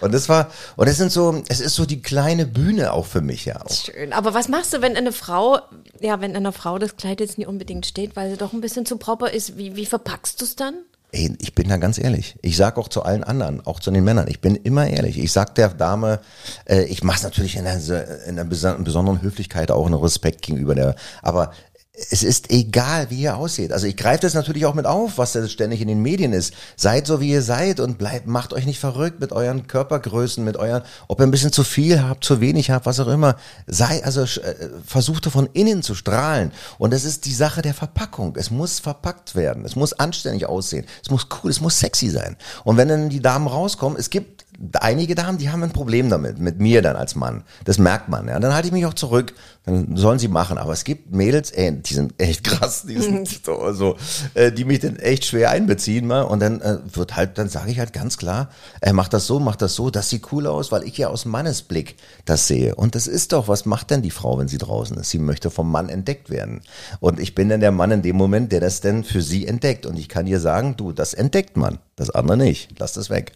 [0.02, 3.22] Und das war, und es sind so, es ist so die kleine Bühne auch für
[3.22, 3.70] mich ja auch.
[3.74, 4.14] Schön.
[4.14, 5.60] Aber was machst du, wenn eine Frau,
[6.00, 8.86] ja, wenn einer Frau das Kleid jetzt nicht unbedingt steht, weil sie doch ein bisschen
[8.86, 10.76] zu proper ist, wie, wie verpackst du es dann?
[11.14, 12.36] Ey, ich bin da ganz ehrlich.
[12.42, 15.18] Ich sag auch zu allen anderen, auch zu den Männern, ich bin immer ehrlich.
[15.18, 16.20] Ich sag der Dame,
[16.66, 17.80] äh, ich mach's natürlich in einer,
[18.26, 21.54] in einer beson- besonderen Höflichkeit, auch einen Respekt gegenüber der, aber
[21.98, 23.72] es ist egal, wie ihr aussieht.
[23.72, 26.54] Also ich greife das natürlich auch mit auf, was da ständig in den Medien ist.
[26.76, 30.58] Seid so, wie ihr seid und bleibt, macht euch nicht verrückt mit euren Körpergrößen, mit
[30.58, 33.36] euren, ob ihr ein bisschen zu viel habt, zu wenig habt, was auch immer.
[33.66, 36.52] Sei, also äh, versucht von innen zu strahlen.
[36.78, 38.36] Und das ist die Sache der Verpackung.
[38.38, 39.66] Es muss verpackt werden.
[39.66, 40.86] Es muss anständig aussehen.
[41.04, 42.38] Es muss cool, es muss sexy sein.
[42.64, 44.37] Und wenn dann die Damen rauskommen, es gibt
[44.80, 47.44] einige Damen, die haben ein Problem damit, mit mir dann als Mann.
[47.66, 48.28] Das merkt man.
[48.28, 48.40] Ja.
[48.40, 49.34] Dann halte ich mich auch zurück.
[49.66, 50.58] Dann sollen sie machen.
[50.58, 53.98] Aber es gibt Mädels, ey, die sind echt krass, die sind so, so
[54.34, 56.24] äh, die mich dann echt schwer einbeziehen mal.
[56.24, 58.50] Und dann äh, wird halt, dann sage ich halt ganz klar,
[58.82, 61.26] äh, mach das so, mach das so, das sieht cool aus, weil ich ja aus
[61.26, 62.74] Mannesblick das sehe.
[62.74, 65.12] Und das ist doch, was macht denn die Frau, wenn sie draußen ist?
[65.12, 66.62] Sie möchte vom Mann entdeckt werden.
[67.00, 69.86] Und ich bin dann der Mann in dem Moment, der das denn für sie entdeckt.
[69.86, 72.80] Und ich kann dir sagen, du, das entdeckt man, das andere nicht.
[72.80, 73.34] Lass das weg.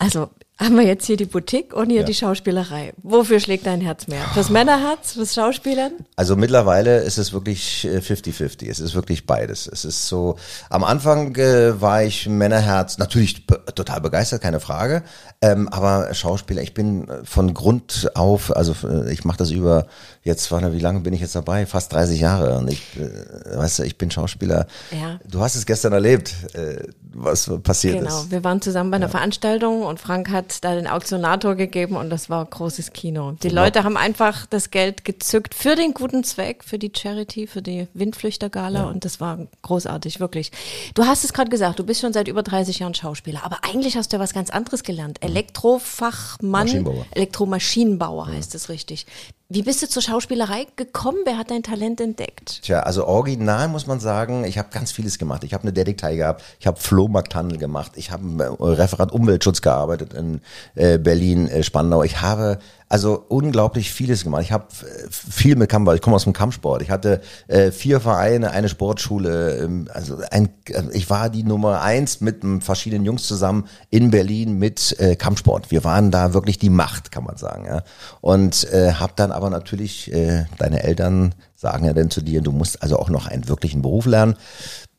[0.00, 2.06] Also haben wir jetzt hier die Boutique und hier ja.
[2.06, 2.92] die Schauspielerei.
[3.02, 4.22] Wofür schlägt dein Herz mehr?
[4.34, 5.92] Fürs Männerherz, fürs Schauspielern?
[6.16, 8.64] Also mittlerweile ist es wirklich 50-50.
[8.64, 9.66] Äh, es ist wirklich beides.
[9.66, 10.36] Es ist so,
[10.68, 15.02] am Anfang äh, war ich Männerherz natürlich total begeistert, keine Frage.
[15.40, 19.86] Ähm, aber Schauspieler, ich bin äh, von Grund auf, also äh, ich mache das über,
[20.22, 21.64] jetzt wie lange bin ich jetzt dabei?
[21.64, 22.58] Fast 30 Jahre.
[22.58, 24.66] Und ich, äh, weißt du, ich bin Schauspieler.
[24.90, 25.18] Ja.
[25.26, 28.08] Du hast es gestern erlebt, äh, was passiert genau.
[28.08, 28.14] ist.
[28.22, 29.10] Genau, wir waren zusammen bei einer ja.
[29.10, 33.32] Veranstaltung und Frank hat da den Auktionator gegeben und das war großes Kino.
[33.42, 33.64] Die genau.
[33.64, 37.88] Leute haben einfach das Geld gezückt für den guten Zweck, für die Charity, für die
[37.94, 38.86] Windflüchtergala ja.
[38.86, 40.52] und das war großartig, wirklich.
[40.94, 43.96] Du hast es gerade gesagt, du bist schon seit über 30 Jahren Schauspieler, aber eigentlich
[43.96, 45.22] hast du ja was ganz anderes gelernt.
[45.22, 47.06] Elektrofachmann, Maschinenbauer.
[47.12, 49.06] Elektromaschinenbauer heißt es richtig.
[49.52, 51.18] Wie bist du zur Schauspielerei gekommen?
[51.24, 52.62] Wer hat dein Talent entdeckt?
[52.62, 55.42] Tja, also original muss man sagen, ich habe ganz vieles gemacht.
[55.42, 60.40] Ich habe eine Detektei gehabt, ich habe Flohmarkthandel gemacht, ich habe Referat Umweltschutz gearbeitet in
[60.76, 62.04] äh, Berlin, äh, Spandau.
[62.04, 62.60] Ich habe
[62.90, 64.42] also unglaublich vieles gemacht.
[64.42, 65.94] Ich habe äh, viel mit Kampfball.
[65.94, 66.82] Ich komme aus dem Kampfsport.
[66.82, 69.58] Ich hatte äh, vier Vereine, eine Sportschule.
[69.58, 74.58] Ähm, also ein, äh, ich war die Nummer eins mit verschiedenen Jungs zusammen in Berlin
[74.58, 75.70] mit äh, Kampfsport.
[75.70, 77.64] Wir waren da wirklich die Macht, kann man sagen.
[77.64, 77.84] Ja.
[78.20, 82.50] Und äh, habe dann aber natürlich äh, deine Eltern sagen ja dann zu dir, du
[82.50, 84.34] musst also auch noch einen wirklichen Beruf lernen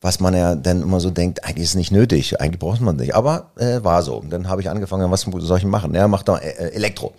[0.01, 2.95] was man ja dann immer so denkt, eigentlich ist es nicht nötig, eigentlich braucht man
[2.95, 3.13] nicht.
[3.13, 4.23] Aber äh, war so.
[4.27, 5.93] Dann habe ich angefangen, was soll ich machen?
[5.93, 7.13] Ja, mach doch äh, Elektro.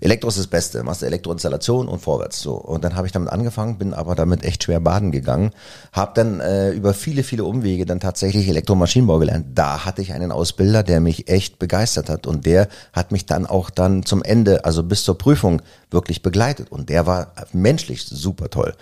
[0.00, 0.82] Elektro ist das Beste.
[0.82, 2.40] Machst Elektroinstallation und vorwärts.
[2.40, 2.54] So.
[2.54, 5.50] Und dann habe ich damit angefangen, bin aber damit echt schwer baden gegangen.
[5.92, 9.46] Habe dann äh, über viele, viele Umwege dann tatsächlich Elektromaschinenbau gelernt.
[9.54, 12.26] Da hatte ich einen Ausbilder, der mich echt begeistert hat.
[12.26, 16.70] Und der hat mich dann auch dann zum Ende, also bis zur Prüfung, wirklich begleitet.
[16.70, 18.74] Und der war menschlich super toll.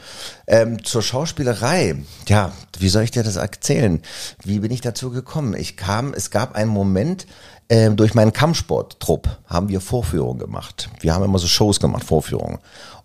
[0.46, 1.96] Ähm, zur Schauspielerei,
[2.28, 4.00] ja, wie soll ich dir das erzählen?
[4.42, 5.54] Wie bin ich dazu gekommen?
[5.54, 7.26] Ich kam, es gab einen Moment,
[7.68, 10.88] ähm, durch meinen Kampfsporttrupp haben wir Vorführungen gemacht.
[11.00, 12.58] Wir haben immer so Shows gemacht, Vorführungen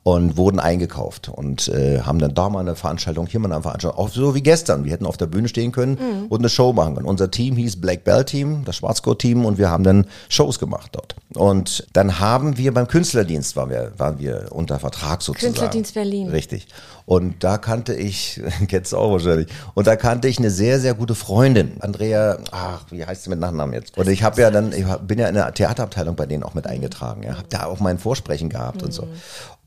[0.09, 3.99] und wurden eingekauft und äh, haben dann da mal eine Veranstaltung, hier mal eine Veranstaltung,
[3.99, 4.83] auch so wie gestern.
[4.83, 6.25] Wir hätten auf der Bühne stehen können mhm.
[6.29, 7.05] und eine Show machen können.
[7.05, 11.15] Unser Team hieß Black Belt Team, das Schwarzgurt-Team und wir haben dann Shows gemacht dort.
[11.35, 15.53] Und dann haben wir beim Künstlerdienst waren wir, waren wir unter Vertrag sozusagen.
[15.53, 16.29] Künstlerdienst Berlin.
[16.29, 16.67] Richtig.
[17.05, 20.95] Und da kannte ich, kennst du auch wahrscheinlich, und da kannte ich eine sehr, sehr
[20.95, 23.97] gute Freundin, Andrea, ach, wie heißt sie mit Nachnamen jetzt?
[23.97, 26.65] Und ich habe ja dann, ich bin ja in der Theaterabteilung bei denen auch mit
[26.65, 28.85] eingetragen, ja, habe da auch mein Vorsprechen gehabt mhm.
[28.85, 29.07] und so.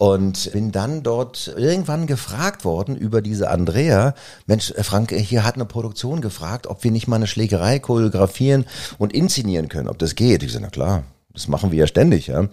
[0.03, 5.55] Und bin dann dort irgendwann gefragt worden über diese Andrea, Mensch, äh, Frank, hier hat
[5.55, 8.67] eine Produktion gefragt, ob wir nicht mal eine Schlägerei choreografieren
[8.99, 10.43] und inszenieren können, ob das geht.
[10.43, 12.49] Ich sage, na klar, das machen wir ja ständig, ja.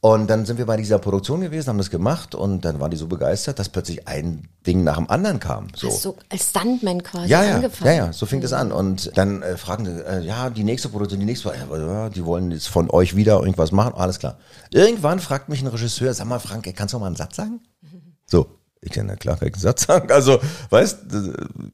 [0.00, 2.96] Und dann sind wir bei dieser Produktion gewesen, haben das gemacht und dann waren die
[2.96, 5.68] so begeistert, dass plötzlich ein Ding nach dem anderen kam.
[5.74, 5.88] So.
[5.88, 7.90] Du als Stuntman quasi ja, ja, angefangen?
[7.90, 8.42] Ja, ja, so fing mhm.
[8.42, 8.70] das an.
[8.70, 12.52] Und dann äh, fragen die, äh, ja, die nächste Produktion, die nächste, äh, die wollen
[12.52, 14.38] jetzt von euch wieder irgendwas machen, alles klar.
[14.70, 17.60] Irgendwann fragt mich ein Regisseur, sag mal Frank, kannst du mal einen Satz sagen?
[18.28, 18.48] So,
[18.80, 20.10] ich kann ja klar keinen Satz sagen.
[20.10, 20.98] Also, weißt,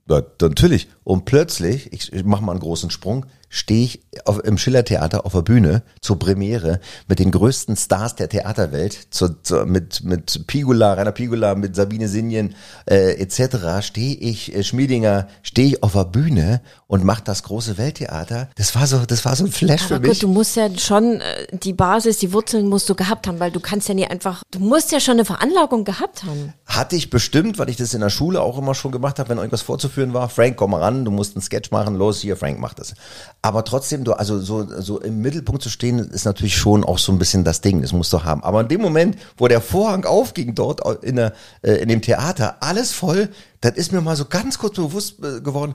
[0.08, 0.88] äh, natürlich.
[1.02, 5.32] Und plötzlich, ich, ich mache mal einen großen Sprung, stehe ich auf, im Schillertheater auf
[5.32, 10.94] der Bühne zur Premiere mit den größten Stars der Theaterwelt, zu, zu, mit, mit Pigula,
[10.94, 12.54] Rainer Pigula, mit Sabine Sinjen
[12.88, 13.86] äh, etc.
[13.86, 18.48] stehe ich, äh, Schmiedinger, stehe ich auf der Bühne und mache das große Welttheater.
[18.56, 20.10] Das war so, das war so ein Flash Aber für mich.
[20.12, 23.50] Gut, du musst ja schon äh, die Basis, die Wurzeln musst du gehabt haben, weil
[23.50, 26.54] du kannst ja nie einfach, du musst ja schon eine Veranlagung gehabt haben.
[26.64, 29.36] Hatte ich bestimmt, weil ich das in der Schule auch immer schon gemacht habe, wenn
[29.36, 30.30] irgendwas vorzuführen war.
[30.30, 32.94] Frank, komm mal ran, du musst einen Sketch machen, los hier, Frank macht das.
[33.44, 37.11] Aber trotzdem, du, also so, so im Mittelpunkt zu stehen, ist natürlich schon auch so
[37.11, 37.83] ein bisschen das Ding.
[37.83, 38.44] Das musst du haben.
[38.44, 42.59] Aber in dem Moment, wo der Vorhang aufging dort in, der, äh, in dem Theater,
[42.61, 45.74] alles voll, dann ist mir mal so ganz kurz bewusst äh, geworden,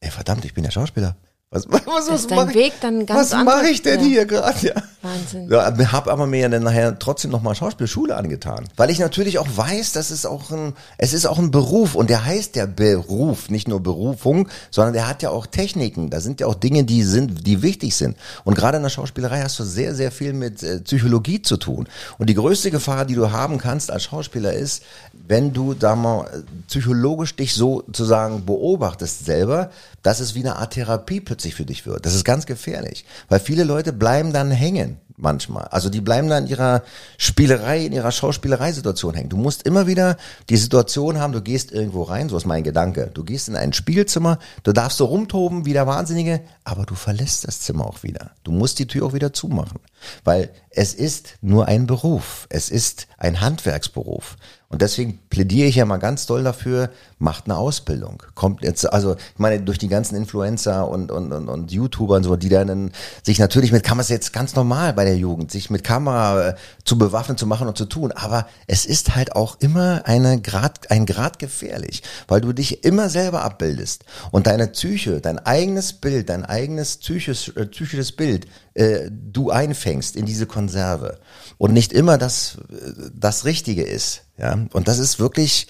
[0.00, 1.16] ey verdammt, ich bin ja Schauspieler.
[1.50, 4.06] Was, was, was, was dein Weg dann ganz Was mache ich denn ja.
[4.06, 4.66] hier gerade?
[4.66, 4.74] Ja.
[5.00, 5.48] Wahnsinn.
[5.48, 9.92] Ja, habe aber mir dann nachher trotzdem nochmal Schauspielschule angetan, weil ich natürlich auch weiß,
[9.92, 13.68] dass es auch ein, es ist auch ein Beruf und der heißt ja Beruf, nicht
[13.68, 16.10] nur Berufung, sondern der hat ja auch Techniken.
[16.10, 18.16] Da sind ja auch Dinge, die sind, die wichtig sind.
[18.44, 21.88] Und gerade in der Schauspielerei hast du sehr, sehr viel mit äh, Psychologie zu tun.
[22.18, 24.82] Und die größte Gefahr, die du haben kannst als Schauspieler ist,
[25.28, 29.70] wenn du da mal psychologisch dich so sozusagen beobachtest selber,
[30.02, 32.06] dass es wie eine Art Therapie plötzlich für dich wird.
[32.06, 35.64] Das ist ganz gefährlich, weil viele Leute bleiben dann hängen manchmal.
[35.64, 36.82] Also die bleiben da in ihrer
[37.16, 39.28] Spielerei, in ihrer Schauspielereisituation hängen.
[39.28, 40.16] Du musst immer wieder
[40.48, 43.10] die Situation haben, du gehst irgendwo rein, so ist mein Gedanke.
[43.12, 47.46] Du gehst in ein Spielzimmer, du darfst so rumtoben wie der Wahnsinnige, aber du verlässt
[47.46, 48.30] das Zimmer auch wieder.
[48.44, 49.80] Du musst die Tür auch wieder zumachen,
[50.24, 52.46] weil es ist nur ein Beruf.
[52.48, 54.36] Es ist ein Handwerksberuf.
[54.68, 58.22] Und deswegen plädiere ich ja mal ganz doll dafür, macht eine Ausbildung.
[58.34, 62.24] Kommt jetzt, also ich meine, durch die ganzen Influencer und, und, und, und YouTuber und
[62.24, 65.84] so, die dann sich natürlich mit Kameras jetzt ganz normal bei der Jugend, sich mit
[65.84, 66.54] Kamera äh,
[66.84, 68.12] zu bewaffnen, zu machen und zu tun.
[68.12, 73.08] Aber es ist halt auch immer eine Grad, ein Grad gefährlich, weil du dich immer
[73.08, 74.04] selber abbildest.
[74.30, 80.14] Und deine Psyche, dein eigenes Bild, dein eigenes psychisch, äh, psychisches Bild, äh, du einfängst
[80.14, 81.18] in diese Konserve.
[81.56, 84.22] Und nicht immer das, äh, das Richtige ist.
[84.38, 85.66] Ja, und das ist wirklich,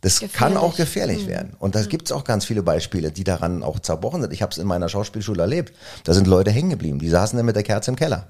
[0.00, 0.36] das gefährlich.
[0.36, 0.87] kann auch gefährlich
[1.24, 1.28] mhm.
[1.28, 1.56] werden.
[1.58, 1.88] Und da mhm.
[1.88, 4.32] gibt es auch ganz viele Beispiele, die daran auch zerbrochen sind.
[4.32, 5.74] Ich habe es in meiner Schauspielschule erlebt.
[6.04, 6.98] Da sind Leute hängen geblieben.
[6.98, 8.26] Die saßen dann mit der Kerze im Keller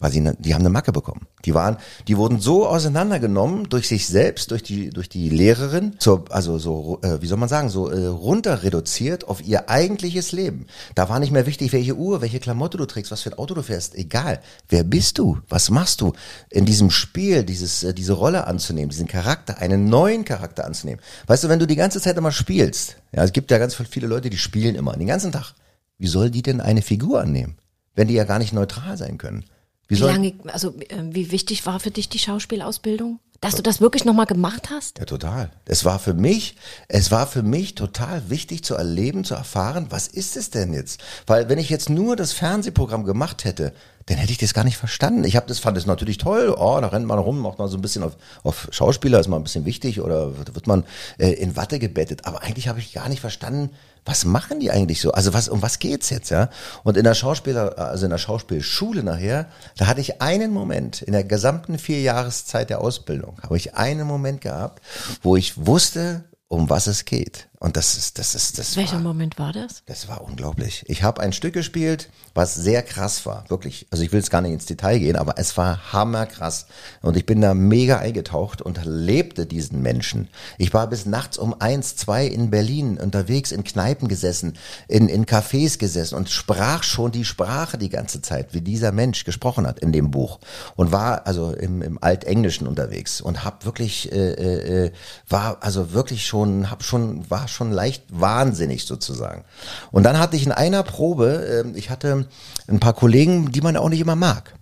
[0.00, 1.26] weil sie, ne, die haben eine Macke bekommen.
[1.44, 6.24] Die waren, die wurden so auseinandergenommen durch sich selbst, durch die, durch die Lehrerin, zur,
[6.30, 10.66] also so, äh, wie soll man sagen, so äh, runter reduziert auf ihr eigentliches Leben.
[10.94, 13.54] Da war nicht mehr wichtig, welche Uhr, welche Klamotte du trägst, was für ein Auto
[13.54, 13.96] du fährst.
[13.96, 14.40] Egal.
[14.68, 15.38] Wer bist du?
[15.48, 16.12] Was machst du?
[16.50, 21.00] In diesem Spiel, dieses, äh, diese Rolle anzunehmen, diesen Charakter, einen neuen Charakter anzunehmen.
[21.26, 24.06] Weißt du, wenn du die ganze Zeit immer spielst, ja, es gibt ja ganz viele
[24.06, 25.54] Leute, die spielen immer, den ganzen Tag.
[25.98, 27.56] Wie soll die denn eine Figur annehmen?
[27.94, 29.44] Wenn die ja gar nicht neutral sein können.
[29.88, 33.20] Wie, wie lange, also äh, wie wichtig war für dich die Schauspielausbildung?
[33.40, 34.98] Dass du das wirklich nochmal gemacht hast?
[34.98, 35.52] Ja, total.
[35.64, 36.56] Es war für mich,
[36.88, 41.00] es war für mich total wichtig zu erleben, zu erfahren, was ist es denn jetzt?
[41.24, 43.72] Weil wenn ich jetzt nur das Fernsehprogramm gemacht hätte,
[44.06, 45.22] dann hätte ich das gar nicht verstanden.
[45.22, 46.52] Ich habe das fand es natürlich toll.
[46.58, 49.36] Oh, da rennt man rum, macht man so ein bisschen auf, auf Schauspieler, ist mal
[49.36, 50.82] ein bisschen wichtig oder wird man
[51.18, 52.24] äh, in Watte gebettet.
[52.24, 53.70] Aber eigentlich habe ich gar nicht verstanden,
[54.08, 55.12] was machen die eigentlich so?
[55.12, 56.48] Also was, um was geht's jetzt, ja?
[56.82, 61.12] Und in der Schauspieler, also in der Schauspielschule nachher, da hatte ich einen Moment, in
[61.12, 64.82] der gesamten vier Jahreszeit der Ausbildung, habe ich einen Moment gehabt,
[65.22, 67.48] wo ich wusste, um was es geht.
[67.60, 69.82] Und das ist, das ist, das Welcher war, Moment war das?
[69.86, 70.84] Das war unglaublich.
[70.86, 73.88] Ich habe ein Stück gespielt, was sehr krass war, wirklich.
[73.90, 76.66] Also ich will jetzt gar nicht ins Detail gehen, aber es war hammerkrass.
[77.02, 80.28] Und ich bin da mega eingetaucht und lebte diesen Menschen.
[80.56, 85.26] Ich war bis nachts um eins, zwei in Berlin unterwegs, in Kneipen gesessen, in, in
[85.26, 89.80] Cafés gesessen und sprach schon die Sprache die ganze Zeit, wie dieser Mensch gesprochen hat
[89.80, 90.38] in dem Buch.
[90.76, 94.92] Und war also im, im Altenglischen unterwegs und hab wirklich, äh, äh, äh
[95.28, 99.44] war also wirklich schon, hab schon, war schon leicht wahnsinnig sozusagen.
[99.90, 102.26] Und dann hatte ich in einer Probe, äh, ich hatte
[102.68, 104.57] ein paar Kollegen, die man auch nicht immer mag.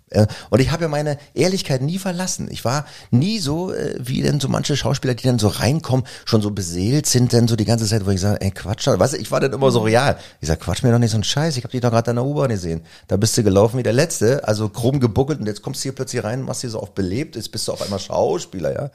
[0.51, 2.47] Und ich habe ja meine Ehrlichkeit nie verlassen.
[2.53, 6.43] Ich war nie so, äh, wie denn so manche Schauspieler, die dann so reinkommen, schon
[6.43, 9.19] so beseelt sind, dann so die ganze Zeit, wo ich sage, ey Quatsch, weißt du,
[9.19, 10.17] ich war dann immer so real.
[10.41, 12.17] Ich sag, Quatsch mir doch nicht so ein Scheiß, ich habe dich doch gerade an
[12.17, 12.83] der U-Bahn gesehen.
[13.09, 15.95] Da bist du gelaufen wie der Letzte, also krumm gebuckelt und jetzt kommst du hier
[15.95, 18.91] plötzlich rein, machst hier so auf belebt, jetzt bist du auf einmal Schauspieler, ja.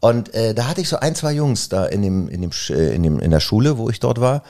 [0.00, 2.94] Und äh, da hatte ich so ein, zwei Jungs da in dem, in dem, äh,
[2.94, 4.42] in dem, in der Schule, wo ich dort war,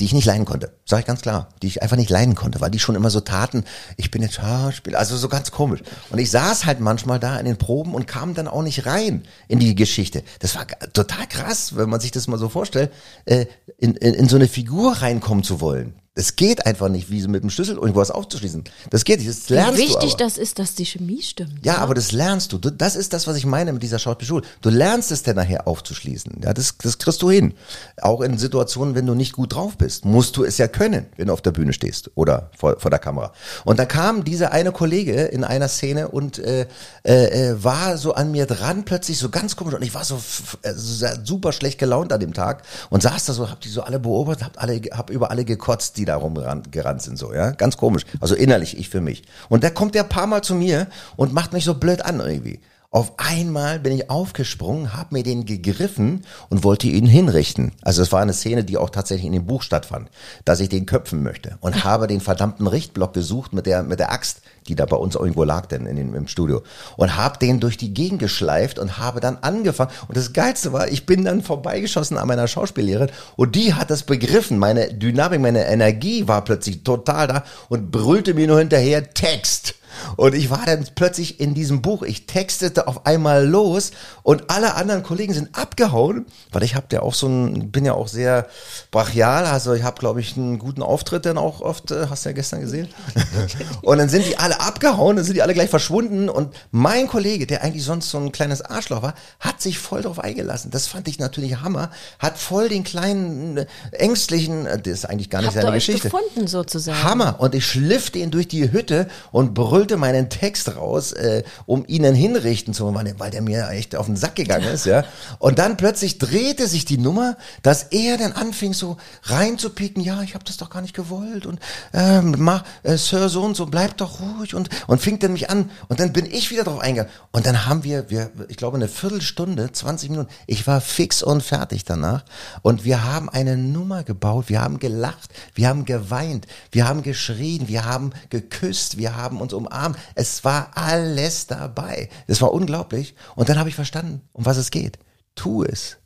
[0.00, 0.72] die ich nicht leiden konnte.
[0.86, 3.20] Sag ich ganz klar, die ich einfach nicht leiden konnte, weil die schon immer so
[3.20, 3.64] taten,
[3.98, 5.80] ich bin jetzt Schauspieler, also so ganz komisch.
[6.10, 9.24] Und ich saß halt manchmal da in den Proben und kam dann auch nicht rein
[9.48, 10.22] in die Geschichte.
[10.38, 12.92] Das war total krass, wenn man sich das mal so vorstellt,
[13.24, 15.94] äh, in, in, in so eine Figur reinkommen zu wollen.
[16.18, 18.64] Es geht einfach nicht, wie so mit dem Schlüssel irgendwas aufzuschließen.
[18.90, 19.30] Das geht nicht.
[19.30, 21.64] Das lernst Wie wichtig du das ist, dass die Chemie stimmt.
[21.64, 22.58] Ja, ja, aber das lernst du.
[22.58, 24.42] Das ist das, was ich meine mit dieser Schauspielschule.
[24.60, 26.40] Du lernst es dann nachher aufzuschließen.
[26.42, 27.54] Ja, das, das kriegst du hin.
[28.02, 31.28] Auch in Situationen, wenn du nicht gut drauf bist, musst du es ja können, wenn
[31.28, 33.32] du auf der Bühne stehst oder vor, vor der Kamera.
[33.64, 36.66] Und da kam dieser eine Kollege in einer Szene und äh,
[37.04, 39.74] äh, äh war so an mir dran, plötzlich so ganz komisch.
[39.74, 40.20] Und ich war so
[40.62, 44.00] äh, super schlecht gelaunt an dem Tag und saß da so, hab die so alle
[44.00, 47.50] beobachtet, hab, alle, hab über alle gekotzt, die da rumgerannt sind, so, ja.
[47.52, 48.04] Ganz komisch.
[48.20, 49.22] Also innerlich, ich für mich.
[49.48, 52.60] Und da kommt der paar Mal zu mir und macht mich so blöd an irgendwie.
[52.90, 57.72] Auf einmal bin ich aufgesprungen, habe mir den gegriffen und wollte ihn hinrichten.
[57.82, 60.08] Also es war eine Szene, die auch tatsächlich in dem Buch stattfand,
[60.46, 64.10] dass ich den köpfen möchte und habe den verdammten Richtblock gesucht mit der mit der
[64.10, 66.62] Axt, die da bei uns irgendwo lag denn in dem, im Studio
[66.96, 69.90] und habe den durch die Gegend geschleift und habe dann angefangen.
[70.08, 74.04] Und das geilste war, ich bin dann vorbeigeschossen an meiner Schauspiellehrerin und die hat das
[74.04, 79.74] begriffen, meine Dynamik, meine Energie war plötzlich total da und brüllte mir nur hinterher Text
[80.16, 82.02] Und ich war dann plötzlich in diesem Buch.
[82.02, 83.90] Ich textete auf einmal los
[84.22, 87.94] und alle anderen Kollegen sind abgehauen, weil ich habe ja auch so ein, bin ja
[87.94, 88.46] auch sehr
[88.90, 89.46] brachial.
[89.46, 92.34] Also ich habe, glaube ich, einen guten Auftritt dann auch oft, äh, hast du ja
[92.34, 92.88] gestern gesehen.
[93.82, 96.28] und dann sind die alle abgehauen, dann sind die alle gleich verschwunden.
[96.28, 100.18] Und mein Kollege, der eigentlich sonst so ein kleines Arschloch war, hat sich voll drauf
[100.18, 100.70] eingelassen.
[100.70, 101.90] Das fand ich natürlich Hammer.
[102.18, 106.10] Hat voll den kleinen, äh, ängstlichen, äh, das ist eigentlich gar nicht Habt seine Geschichte.
[106.10, 107.02] gefunden sozusagen?
[107.02, 107.36] Hammer.
[107.38, 112.02] Und ich schliffte ihn durch die Hütte und brüllte meinen Text raus, äh, um ihn
[112.02, 115.04] dann hinrichten zu wollen, weil der mir echt auf den Sack gegangen ist, ja.
[115.38, 120.34] Und dann plötzlich drehte sich die Nummer, dass er dann anfing so reinzupicken, ja, ich
[120.34, 121.60] habe das doch gar nicht gewollt und
[121.92, 125.50] ähm, mach, äh, Sir, so und so, bleib doch ruhig und, und fing dann mich
[125.50, 125.70] an.
[125.88, 127.12] Und dann bin ich wieder drauf eingegangen.
[127.32, 131.42] Und dann haben wir, wir, ich glaube, eine Viertelstunde, 20 Minuten, ich war fix und
[131.42, 132.24] fertig danach.
[132.62, 137.68] Und wir haben eine Nummer gebaut, wir haben gelacht, wir haben geweint, wir haben geschrien,
[137.68, 139.77] wir haben geküsst, wir haben uns umarmt.
[140.14, 142.08] Es war alles dabei.
[142.26, 143.14] Es war unglaublich.
[143.36, 144.98] Und dann habe ich verstanden, um was es geht.
[145.34, 145.96] Tu es.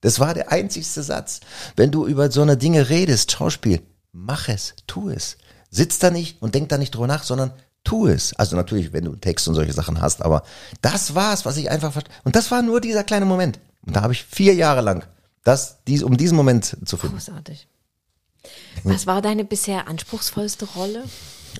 [0.00, 1.40] Das war der einzigste Satz.
[1.76, 5.36] Wenn du über so eine Dinge redest, Schauspiel, mach es, tu es.
[5.70, 7.52] Sitz da nicht und denk da nicht drüber nach, sondern
[7.84, 8.34] tu es.
[8.34, 10.42] Also natürlich, wenn du Text und solche Sachen hast, aber
[10.82, 12.20] das war's, was ich einfach verstanden.
[12.24, 13.58] Und das war nur dieser kleine Moment.
[13.86, 15.04] Und da habe ich vier Jahre lang
[15.44, 17.16] das, dies, um diesen Moment zu finden.
[17.16, 17.68] Großartig.
[18.84, 21.04] Was war deine bisher anspruchsvollste Rolle?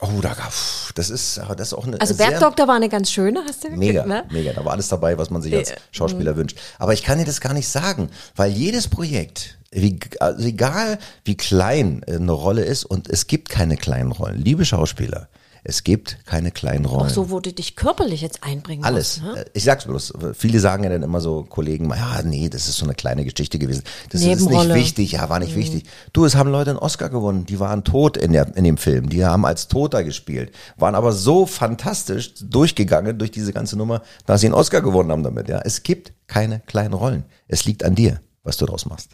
[0.01, 0.53] Oh, da gab,
[0.95, 4.05] das ist, das ist auch eine Also Bergdoktor war eine ganz schöne, hast du Mega,
[4.07, 4.25] ne?
[4.31, 4.53] mega.
[4.53, 6.59] Da war alles dabei, was man sich als Äh, Schauspieler wünscht.
[6.79, 11.37] Aber ich kann dir das gar nicht sagen, weil jedes Projekt, wie, also egal wie
[11.37, 14.39] klein eine Rolle ist, und es gibt keine kleinen Rollen.
[14.39, 15.29] Liebe Schauspieler,
[15.65, 17.07] es gibt keine kleinen Rollen.
[17.07, 19.21] Auch so, wo du dich körperlich jetzt einbringen Alles.
[19.23, 19.35] musst.
[19.37, 19.43] Ne?
[19.43, 20.13] Äh, Ich sag's bloß.
[20.35, 23.59] Viele sagen ja dann immer so, Kollegen, ja, nee, das ist so eine kleine Geschichte
[23.61, 23.85] gewesen.
[24.11, 25.13] Das ist nicht wichtig.
[25.13, 25.85] Ja, war nicht wichtig.
[26.13, 27.47] Du, es haben Leute einen Oscar gewonnen.
[27.47, 29.09] Die waren tot in, der, in dem Film.
[29.09, 30.53] Die haben als Toter gespielt.
[30.77, 35.23] Waren aber so fantastisch durchgegangen durch diese ganze Nummer, dass sie einen Oscar gewonnen haben
[35.23, 35.49] damit.
[35.49, 37.25] Ja, es gibt keine kleinen Rollen.
[37.47, 39.11] Es liegt an dir, was du daraus machst.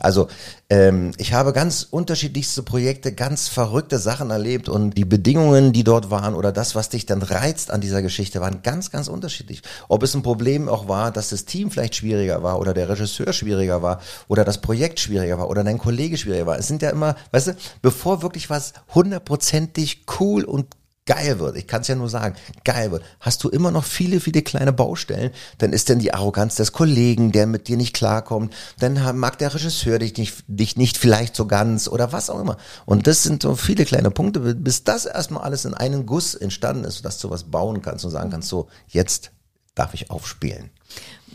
[0.00, 0.28] Also
[0.70, 6.10] ähm, ich habe ganz unterschiedlichste Projekte, ganz verrückte Sachen erlebt und die Bedingungen, die dort
[6.10, 9.62] waren oder das, was dich dann reizt an dieser Geschichte, waren ganz, ganz unterschiedlich.
[9.88, 13.32] Ob es ein Problem auch war, dass das Team vielleicht schwieriger war oder der Regisseur
[13.32, 16.58] schwieriger war oder das Projekt schwieriger war oder dein Kollege schwieriger war.
[16.58, 20.66] Es sind ja immer, weißt du, bevor wirklich was hundertprozentig cool und
[21.06, 24.20] geil wird, ich kann es ja nur sagen, geil wird, hast du immer noch viele,
[24.20, 28.54] viele kleine Baustellen, dann ist denn die Arroganz des Kollegen, der mit dir nicht klarkommt,
[28.78, 32.56] dann mag der Regisseur dich nicht, dich nicht vielleicht so ganz oder was auch immer.
[32.86, 36.84] Und das sind so viele kleine Punkte, bis das erstmal alles in einen Guss entstanden
[36.84, 39.30] ist, dass du was bauen kannst und sagen kannst, so, jetzt
[39.74, 40.70] darf ich aufspielen.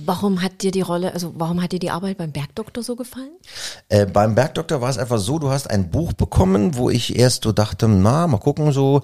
[0.05, 3.31] Warum hat dir die Rolle, also warum hat dir die Arbeit beim Bergdoktor so gefallen?
[3.89, 7.43] Äh, beim Bergdoktor war es einfach so, du hast ein Buch bekommen, wo ich erst
[7.43, 9.01] so dachte, na, mal gucken, so,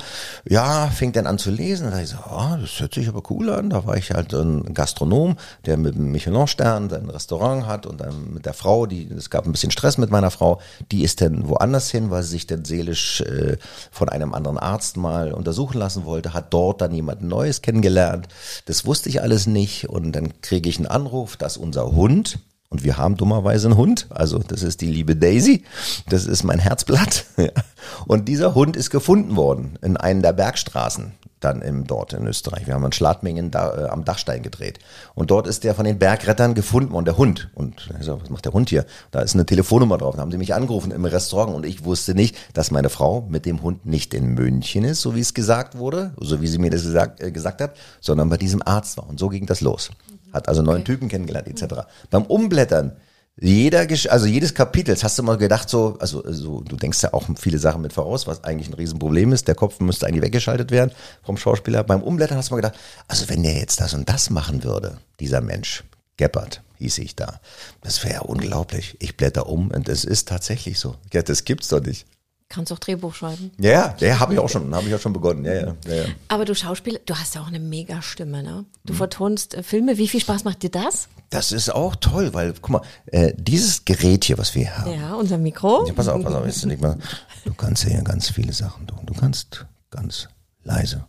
[0.47, 1.91] ja, fing dann an zu lesen.
[1.91, 3.69] Da ich so, ah, das hört sich aber cool an.
[3.69, 8.33] Da war ich halt ein Gastronom, der mit einem Michelin-Stern sein Restaurant hat und dann
[8.33, 11.49] mit der Frau, die, es gab ein bisschen Stress mit meiner Frau, die ist dann
[11.49, 13.57] woanders hin, weil sie sich dann seelisch äh,
[13.91, 18.27] von einem anderen Arzt mal untersuchen lassen wollte, hat dort dann jemand Neues kennengelernt.
[18.65, 22.83] Das wusste ich alles nicht und dann kriege ich einen Anruf, dass unser Hund, und
[22.83, 24.07] wir haben dummerweise einen Hund.
[24.09, 25.63] Also das ist die liebe Daisy.
[26.09, 27.25] Das ist mein Herzblatt.
[28.07, 31.13] Und dieser Hund ist gefunden worden in einer der Bergstraßen
[31.45, 32.65] dann im, dort in Österreich.
[32.65, 34.79] Wir haben in Schladmingen da, äh, am Dachstein gedreht.
[35.13, 37.49] Und dort ist der von den Bergrettern gefunden worden, der Hund.
[37.53, 38.85] Und ich so, was macht der Hund hier?
[39.11, 40.15] Da ist eine Telefonnummer drauf.
[40.15, 43.45] Da haben sie mich angerufen im Restaurant und ich wusste nicht, dass meine Frau mit
[43.45, 46.71] dem Hund nicht in München ist, so wie es gesagt wurde, so wie sie mir
[46.71, 49.07] das gesagt, äh, gesagt hat, sondern bei diesem Arzt war.
[49.07, 49.91] Und so ging das los.
[50.35, 51.87] Hat also neuen Typen kennengelernt, etc.
[52.11, 52.97] Beim Umblättern,
[53.37, 57.23] jeder, also jedes Kapitels hast du mal gedacht, so, also, so, du denkst ja auch
[57.37, 59.47] viele Sachen mit voraus, was eigentlich ein Riesenproblem ist.
[59.47, 60.91] Der Kopf müsste eigentlich weggeschaltet werden
[61.23, 61.83] vom Schauspieler.
[61.83, 64.99] Beim Umblättern hast du mal gedacht, also wenn der jetzt das und das machen würde,
[65.19, 65.83] dieser Mensch,
[66.17, 67.41] Geppert hieß ich da,
[67.81, 68.95] das wäre ja unglaublich.
[68.99, 70.95] Ich blätter um und es ist tatsächlich so.
[71.11, 72.05] Ja, das gibt's doch nicht.
[72.47, 73.51] Kannst auch Drehbuch schreiben.
[73.59, 75.43] Ja, ja, habe ich auch schon, habe ich auch schon begonnen.
[75.45, 76.05] Ja, ja, ja.
[76.27, 78.65] Aber du Schauspieler, du hast ja auch eine mega Stimme, ne?
[78.85, 78.97] Du Mhm.
[78.97, 79.97] vertonst äh, Filme.
[79.97, 81.07] Wie viel Spaß macht dir das?
[81.31, 85.15] Das ist auch toll, weil, guck mal, äh, dieses Gerät hier, was wir haben, Ja,
[85.15, 85.87] unser Mikro.
[85.87, 86.97] Ja, pass auf, pass auf, jetzt nicht mal.
[87.45, 88.99] Du kannst ja ganz viele Sachen tun.
[89.05, 90.27] Du kannst ganz
[90.63, 91.05] leise,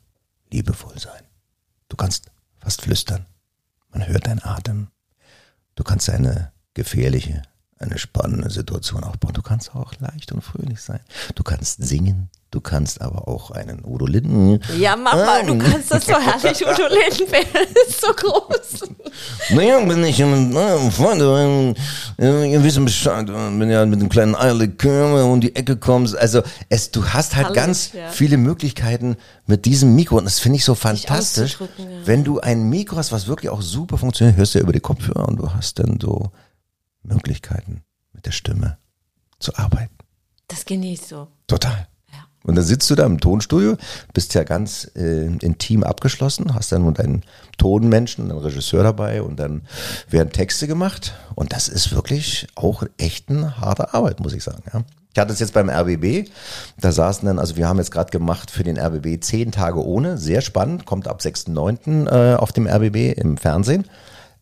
[0.50, 1.22] liebevoll sein.
[1.90, 2.26] Du kannst
[2.60, 3.26] fast flüstern.
[3.90, 4.88] Man hört deinen Atem.
[5.74, 7.42] Du kannst eine gefährliche,
[7.78, 9.34] eine spannende Situation aufbauen.
[9.34, 11.00] Du kannst auch leicht und fröhlich sein.
[11.34, 14.60] Du kannst singen, du kannst aber auch einen Udo Linden.
[14.78, 16.62] Ja, Mama, du kannst das so herrlich.
[16.62, 17.46] Udo Lindenberg
[17.86, 18.88] ist so groß.
[19.50, 21.74] Naja, wenn ich, na, Freunde,
[22.18, 26.16] äh, ihr wisst Bescheid, wenn du mit einem kleinen Eierlikör um die Ecke kommst.
[26.16, 28.08] Also, es, du hast halt Herrlich, ganz ja.
[28.08, 30.16] viele Möglichkeiten mit diesem Mikro.
[30.16, 31.58] Und das finde ich so fantastisch.
[31.60, 31.84] ja.
[32.06, 34.80] Wenn du ein Mikro hast, was wirklich auch super funktioniert, hörst du ja über die
[34.80, 36.30] Kopfhörer und du hast dann so
[37.06, 37.82] Möglichkeiten
[38.12, 38.78] mit der Stimme
[39.38, 39.96] zu arbeiten.
[40.48, 41.28] Das genießt so.
[41.46, 41.88] Total.
[42.12, 42.26] Ja.
[42.44, 43.76] Und dann sitzt du da im Tonstudio,
[44.14, 47.22] bist ja ganz äh, intim abgeschlossen, hast dann nur deinen
[47.58, 49.62] Tonmenschen und einen Regisseur dabei und dann
[50.08, 51.14] werden Texte gemacht.
[51.34, 54.62] Und das ist wirklich auch echt eine harte Arbeit, muss ich sagen.
[54.72, 54.84] Ja.
[55.16, 56.28] Ich hatte es jetzt beim RBB,
[56.78, 60.18] da saßen dann, also wir haben jetzt gerade gemacht für den RBB zehn Tage ohne,
[60.18, 62.06] sehr spannend, kommt ab 6.9.
[62.06, 63.86] Äh, auf dem RBB im Fernsehen.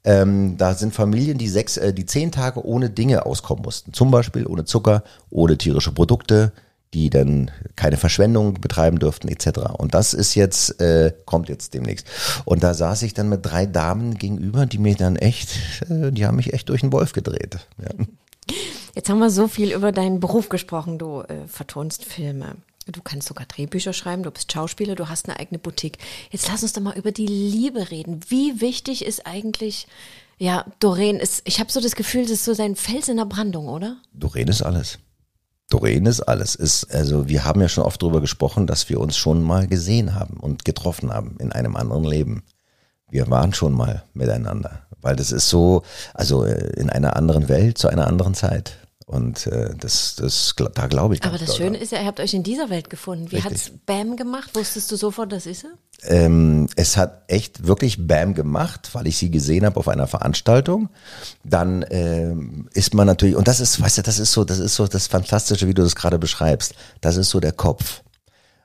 [0.05, 3.93] Ähm, da sind Familien, die sechs, äh, die zehn Tage ohne Dinge auskommen mussten.
[3.93, 6.53] Zum Beispiel ohne Zucker, ohne tierische Produkte,
[6.93, 9.61] die dann keine Verschwendung betreiben dürften, etc.
[9.79, 12.07] Und das ist jetzt, äh, kommt jetzt demnächst.
[12.45, 16.25] Und da saß ich dann mit drei Damen gegenüber, die mir dann echt, äh, die
[16.27, 17.67] haben mich echt durch den Wolf gedreht.
[17.83, 18.55] Ja.
[18.95, 20.99] Jetzt haben wir so viel über deinen Beruf gesprochen.
[20.99, 22.57] Du äh, vertonst Filme.
[22.87, 25.99] Du kannst sogar Drehbücher schreiben, du bist Schauspieler, du hast eine eigene Boutique.
[26.31, 28.21] Jetzt lass uns doch mal über die Liebe reden.
[28.29, 29.87] Wie wichtig ist eigentlich,
[30.39, 33.25] ja, Doreen ist, ich habe so das Gefühl, das ist so sein Fels in der
[33.25, 33.97] Brandung, oder?
[34.13, 34.99] Doreen ist alles.
[35.71, 36.55] Doreen ist alles.
[36.55, 40.15] Ist, also wir haben ja schon oft darüber gesprochen, dass wir uns schon mal gesehen
[40.15, 42.43] haben und getroffen haben in einem anderen Leben.
[43.11, 45.83] Wir waren schon mal miteinander, weil das ist so,
[46.13, 48.79] also äh, in einer anderen Welt zu einer anderen Zeit.
[49.07, 51.23] Und äh, das, das, da glaube ich.
[51.25, 53.31] Aber das Schöne ist ja, ihr habt euch in dieser Welt gefunden.
[53.31, 53.53] Wie Richtig.
[53.53, 54.51] hat's Bam gemacht?
[54.55, 55.73] Wusstest du sofort, das ist er?
[56.11, 60.89] Ähm, es hat echt wirklich Bam gemacht, weil ich sie gesehen habe auf einer Veranstaltung.
[61.45, 64.75] Dann ähm, ist man natürlich, und das ist, weißt du, das ist so, das ist
[64.75, 66.75] so das Fantastische, wie du das gerade beschreibst.
[67.03, 68.03] Das ist so der Kopf.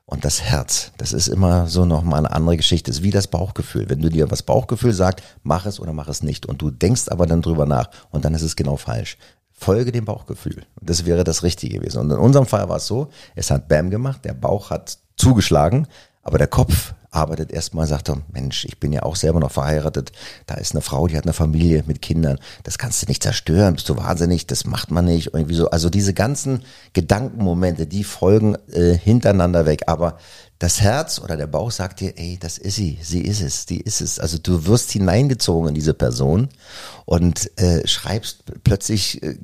[0.06, 2.90] Und das Herz, das ist immer so nochmal eine andere Geschichte.
[2.90, 3.88] Das ist wie das Bauchgefühl.
[3.88, 6.46] Wenn du dir was Bauchgefühl sagt, mach es oder mach es nicht.
[6.46, 9.18] Und du denkst aber dann drüber nach und dann ist es genau falsch.
[9.60, 10.62] Folge dem Bauchgefühl.
[10.80, 11.98] Das wäre das Richtige gewesen.
[11.98, 15.86] Und in unserem Fall war es so, es hat Bam gemacht, der Bauch hat zugeschlagen,
[16.22, 20.12] aber der Kopf arbeitet erstmal, sagt er, Mensch, ich bin ja auch selber noch verheiratet.
[20.46, 22.38] Da ist eine Frau, die hat eine Familie mit Kindern.
[22.62, 25.34] Das kannst du nicht zerstören, bist du wahnsinnig, das macht man nicht.
[25.34, 25.68] Irgendwie so.
[25.70, 26.62] Also diese ganzen
[26.94, 29.82] Gedankenmomente, die folgen äh, hintereinander weg.
[29.88, 30.16] Aber
[30.60, 33.80] das Herz oder der Bauch sagt dir, ey, das ist sie, sie ist es, die
[33.80, 34.20] ist es.
[34.20, 36.50] Also du wirst hineingezogen in diese Person
[37.06, 39.36] und äh, schreibst plötzlich äh,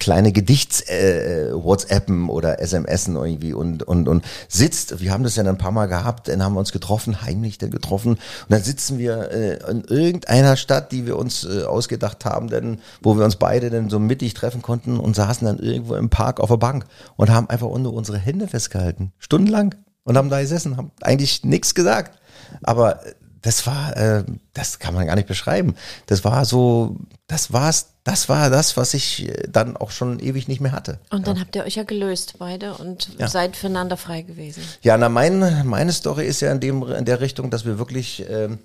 [0.00, 5.00] kleine Gedichts äh, WhatsAppen oder SMSen irgendwie und und und sitzt.
[5.00, 7.58] Wir haben das ja dann ein paar Mal gehabt, dann haben wir uns getroffen, heimlich
[7.58, 12.24] dann getroffen und dann sitzen wir äh, in irgendeiner Stadt, die wir uns äh, ausgedacht
[12.24, 15.94] haben, denn wo wir uns beide dann so mittig treffen konnten und saßen dann irgendwo
[15.94, 20.30] im Park auf der Bank und haben einfach nur unsere Hände festgehalten, stundenlang und haben
[20.30, 22.18] da gesessen, haben eigentlich nichts gesagt.
[22.62, 23.00] Aber
[23.42, 24.24] das war, äh,
[24.54, 25.74] das kann man gar nicht beschreiben.
[26.06, 26.96] Das war so,
[27.26, 30.98] das war's, das war das, was ich äh, dann auch schon ewig nicht mehr hatte.
[31.10, 33.28] Und dann habt ihr euch ja gelöst, beide, und Ja.
[33.28, 34.62] seid füreinander frei gewesen.
[34.82, 38.24] Ja, na, mein, meine Story ist ja in, dem, in der Richtung, dass wir wirklich,
[38.30, 38.58] ähm,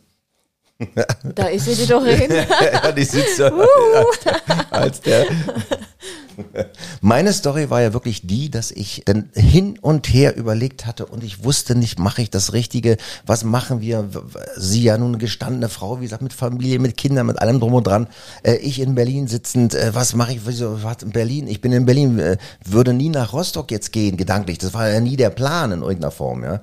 [1.36, 2.32] Da ist sie, die Doreen.
[2.74, 4.20] ja, die sitzt da als,
[4.72, 5.26] als der.
[7.02, 11.24] Meine Story war ja wirklich die, dass ich dann hin und her überlegt hatte und
[11.24, 14.10] ich wusste nicht, mache ich das Richtige, was machen wir?
[14.56, 17.88] Sie ja nun gestandene Frau, wie gesagt, mit Familie, mit Kindern, mit allem drum und
[17.88, 18.08] dran.
[18.44, 20.42] Äh, ich in Berlin sitzend, äh, was mache ich?
[20.46, 21.48] Was in Berlin?
[21.48, 24.58] Ich bin in Berlin, äh, würde nie nach Rostock jetzt gehen, gedanklich.
[24.58, 26.62] Das war ja nie der Plan in irgendeiner Form, ja.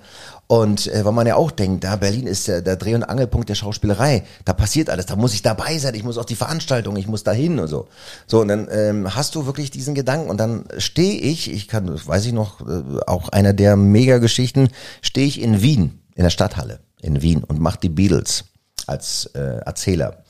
[0.48, 3.48] Und äh, weil man ja auch denkt, da Berlin ist der, der Dreh- und Angelpunkt
[3.48, 4.24] der Schauspielerei.
[4.44, 7.24] Da passiert alles, da muss ich dabei sein, ich muss auf die Veranstaltung, ich muss
[7.24, 7.88] dahin und so.
[8.26, 11.88] So, und dann ähm, hast du wirklich diesen Gedanken und dann stehe ich, ich kann,
[11.88, 14.68] weiß ich noch, äh, auch einer der Mega-Geschichten,
[15.02, 18.44] stehe ich in Wien, in der Stadthalle in Wien und mache die Beatles
[18.86, 20.24] als äh, Erzähler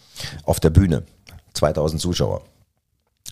[0.44, 1.04] auf der Bühne.
[1.54, 2.42] 2000 Zuschauer.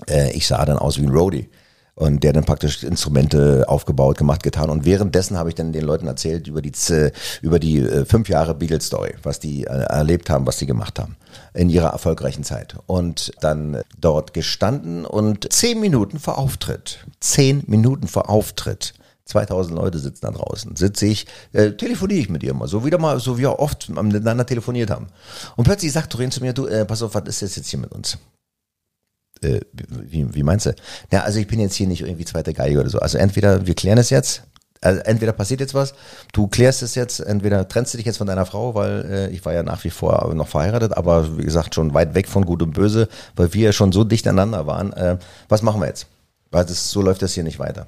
[0.09, 1.49] Äh, ich sah dann aus wie ein Roadie.
[1.97, 4.69] Und der dann praktisch Instrumente aufgebaut, gemacht, getan.
[4.69, 6.73] Und währenddessen habe ich dann den Leuten erzählt über die,
[7.41, 10.99] über die äh, fünf Jahre Beatles Story, was die äh, erlebt haben, was sie gemacht
[10.99, 11.17] haben
[11.53, 12.77] in ihrer erfolgreichen Zeit.
[12.87, 18.95] Und dann dort gestanden und zehn Minuten vor Auftritt, zehn Minuten vor Auftritt,
[19.27, 22.99] 2000 Leute sitzen da draußen, sitze ich, äh, telefoniere ich mit ihr mal, so wieder
[22.99, 25.07] mal, so wie wir oft miteinander telefoniert haben.
[25.57, 27.79] Und plötzlich sagt Doreen zu mir, du, äh, pass auf, was ist das jetzt hier
[27.79, 28.19] mit uns?
[29.45, 30.75] Äh, wie, wie meinst du?
[31.13, 32.99] Ja, also ich bin jetzt hier nicht irgendwie zweite Geige oder so.
[32.99, 34.43] Also entweder wir klären es jetzt,
[34.81, 35.95] Also entweder passiert jetzt was,
[36.33, 39.45] du klärst es jetzt, entweder trennst du dich jetzt von deiner Frau, weil äh, ich
[39.45, 42.63] war ja nach wie vor noch verheiratet, aber wie gesagt schon weit weg von Gut
[42.63, 44.93] und Böse, weil wir ja schon so dicht aneinander waren.
[44.93, 45.19] Äh,
[45.49, 46.07] was machen wir jetzt?
[46.51, 47.87] Weil das, so läuft das hier nicht weiter.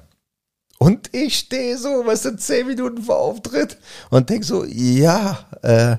[0.79, 3.77] Und ich stehe so, was sind zehn Minuten vor Auftritt
[4.11, 5.97] und denk so, ja, äh,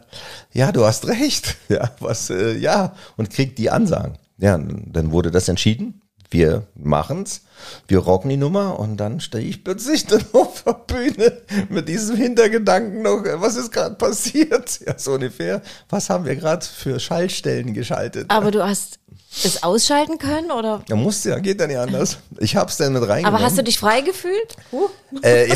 [0.53, 4.17] ja, du hast recht, ja, was, äh, ja, und krieg die Ansagen.
[4.39, 6.01] Ja, dann wurde das entschieden.
[6.31, 7.43] Wir machen's,
[7.87, 12.17] wir rocken die Nummer und dann stehe ich plötzlich dann auf der Bühne mit diesem
[12.17, 14.81] Hintergedanken noch, was ist gerade passiert?
[14.87, 15.63] Ja, so ungefähr.
[15.89, 18.27] Was haben wir gerade für Schaltstellen geschaltet?
[18.29, 18.99] Aber du hast
[19.45, 20.83] es ausschalten können oder?
[20.89, 22.19] Ja, musst ja, geht ja nicht anders.
[22.39, 23.35] Ich hab's dann mit reingenommen.
[23.35, 24.57] Aber hast du dich frei gefühlt?
[24.73, 24.89] Uh.
[25.23, 25.47] Äh,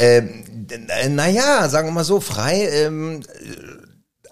[0.00, 3.20] äh, äh, naja, sagen wir mal so, frei, ähm,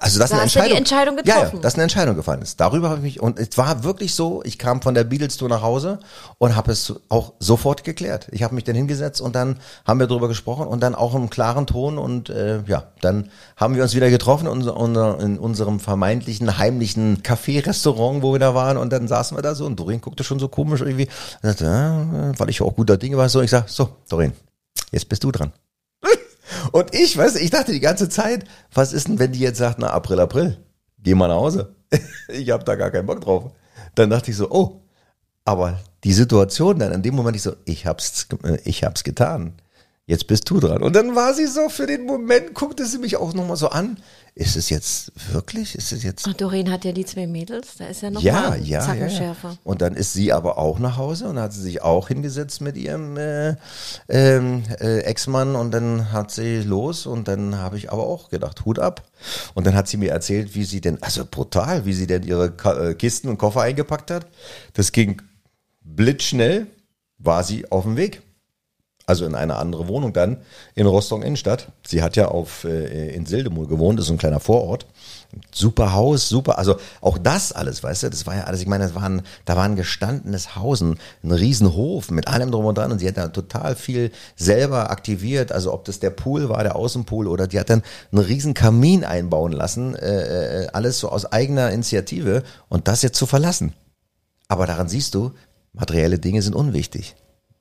[0.00, 1.62] also das Da eine hast du die Entscheidung, Entscheidung Ja, ja, getroffen.
[1.62, 2.60] dass eine Entscheidung gefallen ist.
[2.60, 4.42] Darüber habe ich mich und es war wirklich so.
[4.44, 5.98] Ich kam von der Beatles Tour nach Hause
[6.38, 8.28] und habe es auch sofort geklärt.
[8.30, 11.30] Ich habe mich dann hingesetzt und dann haben wir darüber gesprochen und dann auch im
[11.30, 15.38] klaren Ton und äh, ja, dann haben wir uns wieder getroffen in, unser, unser, in
[15.38, 19.78] unserem vermeintlichen heimlichen Café-Restaurant, wo wir da waren und dann saßen wir da so und
[19.78, 21.08] Doreen guckte schon so komisch irgendwie,
[21.42, 24.32] sagte, ja, weil ich auch guter Dinge war, so ich sag, so Doreen,
[24.92, 25.52] jetzt bist du dran.
[26.72, 29.58] Und ich, weißt du, ich dachte die ganze Zeit, was ist denn, wenn die jetzt
[29.58, 30.58] sagt, na, April, April,
[30.98, 31.74] geh mal nach Hause.
[32.28, 33.52] ich habe da gar keinen Bock drauf.
[33.94, 34.82] Dann dachte ich so, oh,
[35.44, 38.28] aber die Situation dann, in dem Moment, ich so, ich hab's,
[38.64, 39.54] ich hab's getan.
[40.08, 40.82] Jetzt bist du dran.
[40.82, 43.98] Und dann war sie so, für den Moment guckte sie mich auch nochmal so an.
[44.34, 45.74] Ist es jetzt wirklich?
[45.74, 46.24] Ist es jetzt?
[46.26, 48.94] Ach, Doreen hat ja die zwei Mädels, da ist ja noch Ja, mal ja, ja,
[48.94, 49.10] ja.
[49.10, 49.58] schärfer.
[49.64, 52.78] Und dann ist sie aber auch nach Hause und hat sie sich auch hingesetzt mit
[52.78, 53.56] ihrem äh,
[54.08, 58.64] ähm, äh, Ex-Mann und dann hat sie los und dann habe ich aber auch gedacht,
[58.64, 59.02] Hut ab.
[59.52, 62.46] Und dann hat sie mir erzählt, wie sie denn, also brutal, wie sie denn ihre
[62.64, 64.26] äh, Kisten und Koffer eingepackt hat.
[64.72, 65.20] Das ging
[65.82, 66.66] blitzschnell,
[67.18, 68.22] war sie auf dem Weg.
[69.08, 70.36] Also in eine andere Wohnung dann
[70.74, 71.68] in Rostock Innenstadt.
[71.86, 74.84] Sie hat ja auf äh, in Sildemul gewohnt, das ist so ein kleiner Vorort.
[75.50, 76.58] Super Haus, super.
[76.58, 78.60] Also auch das alles, weißt du, das war ja alles.
[78.60, 82.66] Ich meine, das waren, da war ein gestandenes Haus, ein, ein Riesenhof mit allem drum
[82.66, 82.92] und dran.
[82.92, 85.52] Und sie hat da total viel selber aktiviert.
[85.52, 87.82] Also ob das der Pool war, der Außenpool, oder die hat dann
[88.12, 89.94] einen riesen Kamin einbauen lassen.
[89.94, 92.42] Äh, äh, alles so aus eigener Initiative.
[92.68, 93.72] Und das jetzt zu verlassen.
[94.48, 95.32] Aber daran siehst du,
[95.72, 97.16] materielle Dinge sind unwichtig.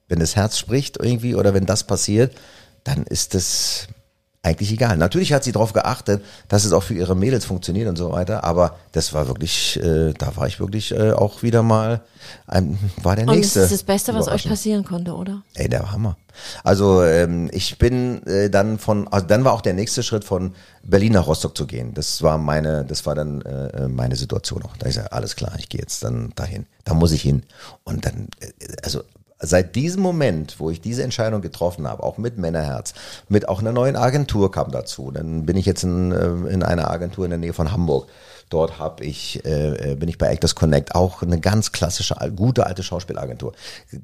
[0.08, 2.36] Wenn das Herz spricht irgendwie oder wenn das passiert,
[2.84, 3.88] dann ist das
[4.48, 4.98] eigentlich egal.
[4.98, 8.44] Natürlich hat sie darauf geachtet, dass es auch für ihre Mädels funktioniert und so weiter,
[8.44, 12.02] aber das war wirklich, äh, da war ich wirklich äh, auch wieder mal,
[12.48, 13.60] ein, war der Und das nächste.
[13.62, 15.44] ist das Beste, was euch passieren konnte, oder?
[15.56, 16.18] Ey, der Hammer.
[16.64, 20.54] Also ähm, ich bin äh, dann von, also dann war auch der nächste Schritt von
[20.84, 21.94] Berlin nach Rostock zu gehen.
[21.94, 24.78] Das war meine, das war dann äh, meine Situation auch.
[24.78, 26.68] Da ist ja alles klar, ich gehe jetzt dann dahin.
[26.86, 27.44] Da muss ich hin.
[27.84, 28.52] Und dann, äh,
[28.84, 29.02] also
[29.40, 32.94] seit diesem Moment, wo ich diese Entscheidung getroffen habe, auch mit Männerherz,
[33.30, 35.12] mit auch einer neuen Agentur kam dazu.
[35.12, 38.08] Dann bin ich jetzt in, äh, in einer Agentur in der Nähe von Hamburg.
[38.50, 42.82] Dort habe ich, äh, bin ich bei Actors Connect, auch eine ganz klassische, gute alte
[42.82, 43.54] Schauspielagentur.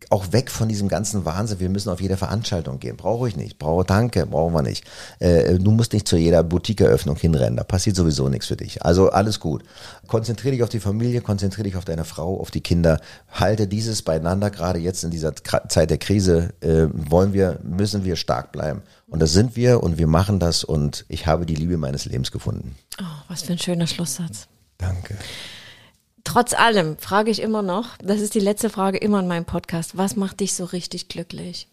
[0.10, 2.98] Auch weg von diesem ganzen Wahnsinn, wir müssen auf jede Veranstaltung gehen.
[2.98, 4.84] Brauche ich nicht, brauche danke, brauchen wir nicht.
[5.20, 8.84] Äh, du musst nicht zu jeder Boutique-Eröffnung hinrennen, da passiert sowieso nichts für dich.
[8.84, 9.64] Also alles gut.
[10.08, 13.00] Konzentriere dich auf die Familie, konzentriere dich auf deine Frau, auf die Kinder.
[13.32, 15.34] Halte dieses beieinander, gerade jetzt in dieser
[15.70, 18.82] Zeit der Krise, äh, wollen wir, müssen wir stark bleiben.
[19.08, 22.32] Und das sind wir und wir machen das und ich habe die Liebe meines Lebens
[22.32, 22.76] gefunden.
[23.00, 24.48] Oh, was für ein schöner Schlusssatz.
[24.78, 25.18] Danke.
[26.24, 29.98] Trotz allem frage ich immer noch, das ist die letzte Frage immer in meinem Podcast,
[29.98, 31.68] was macht dich so richtig glücklich?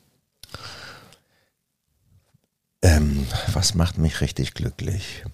[2.82, 5.24] Ähm, was macht mich richtig glücklich?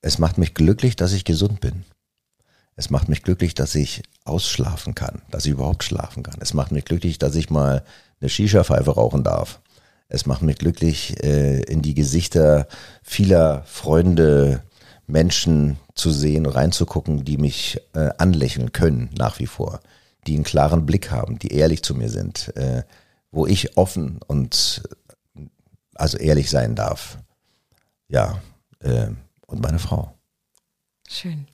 [0.00, 1.84] Es macht mich glücklich, dass ich gesund bin.
[2.74, 6.36] Es macht mich glücklich, dass ich ausschlafen kann, dass ich überhaupt schlafen kann.
[6.40, 7.84] Es macht mich glücklich, dass ich mal
[8.20, 9.60] eine Shisha-Pfeife rauchen darf.
[10.08, 12.68] Es macht mich glücklich, äh, in die Gesichter
[13.02, 14.62] vieler Freunde,
[15.06, 19.80] Menschen zu sehen, reinzugucken, die mich äh, anlächeln können nach wie vor,
[20.26, 22.82] die einen klaren Blick haben, die ehrlich zu mir sind, äh,
[23.30, 24.82] wo ich offen und
[25.94, 27.18] also ehrlich sein darf.
[28.08, 28.42] Ja,
[28.80, 29.08] äh,
[29.46, 30.12] und meine Frau.
[31.08, 31.46] Schön.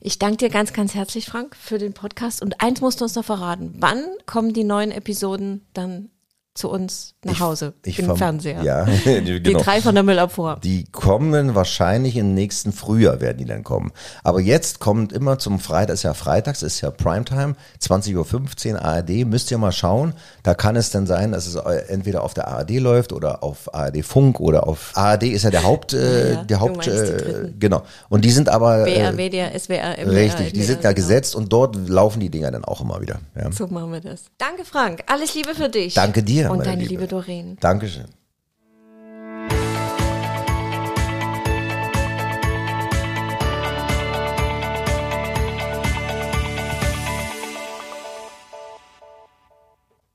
[0.00, 2.42] Ich danke dir ganz, ganz herzlich, Frank, für den Podcast.
[2.42, 3.74] Und eins musst du uns noch verraten.
[3.78, 6.10] Wann kommen die neuen Episoden dann
[6.54, 8.62] zu uns nach Hause Ich im verm- Fernseher?
[8.62, 9.60] Ja, Die genau.
[9.60, 10.60] drei von der Müllabfuhr.
[10.62, 13.90] Die kommen wahrscheinlich im nächsten Frühjahr werden die dann kommen.
[14.22, 19.26] Aber jetzt kommt immer zum Freitag, ist ja freitags, ist ja Primetime, 20.15 Uhr ARD,
[19.26, 20.14] müsst ihr mal schauen.
[20.44, 24.04] Da kann es dann sein, dass es entweder auf der ARD läuft oder auf ARD
[24.04, 27.82] Funk oder auf ARD ist ja der Haupt, äh, Ja, der Haupt, die äh, genau.
[28.08, 30.12] Und die sind aber BR, äh, WDR, SWR, MDR.
[30.12, 30.94] richtig, die sind da genau.
[31.04, 33.18] gesetzt und dort laufen die Dinger dann auch immer wieder.
[33.34, 33.50] Ja.
[33.50, 34.24] So machen wir das.
[34.38, 35.02] Danke, Frank.
[35.06, 35.94] Alles Liebe für dich.
[35.94, 36.43] Danke dir.
[36.50, 37.56] Und deine liebe Doreen.
[37.60, 38.06] Dankeschön.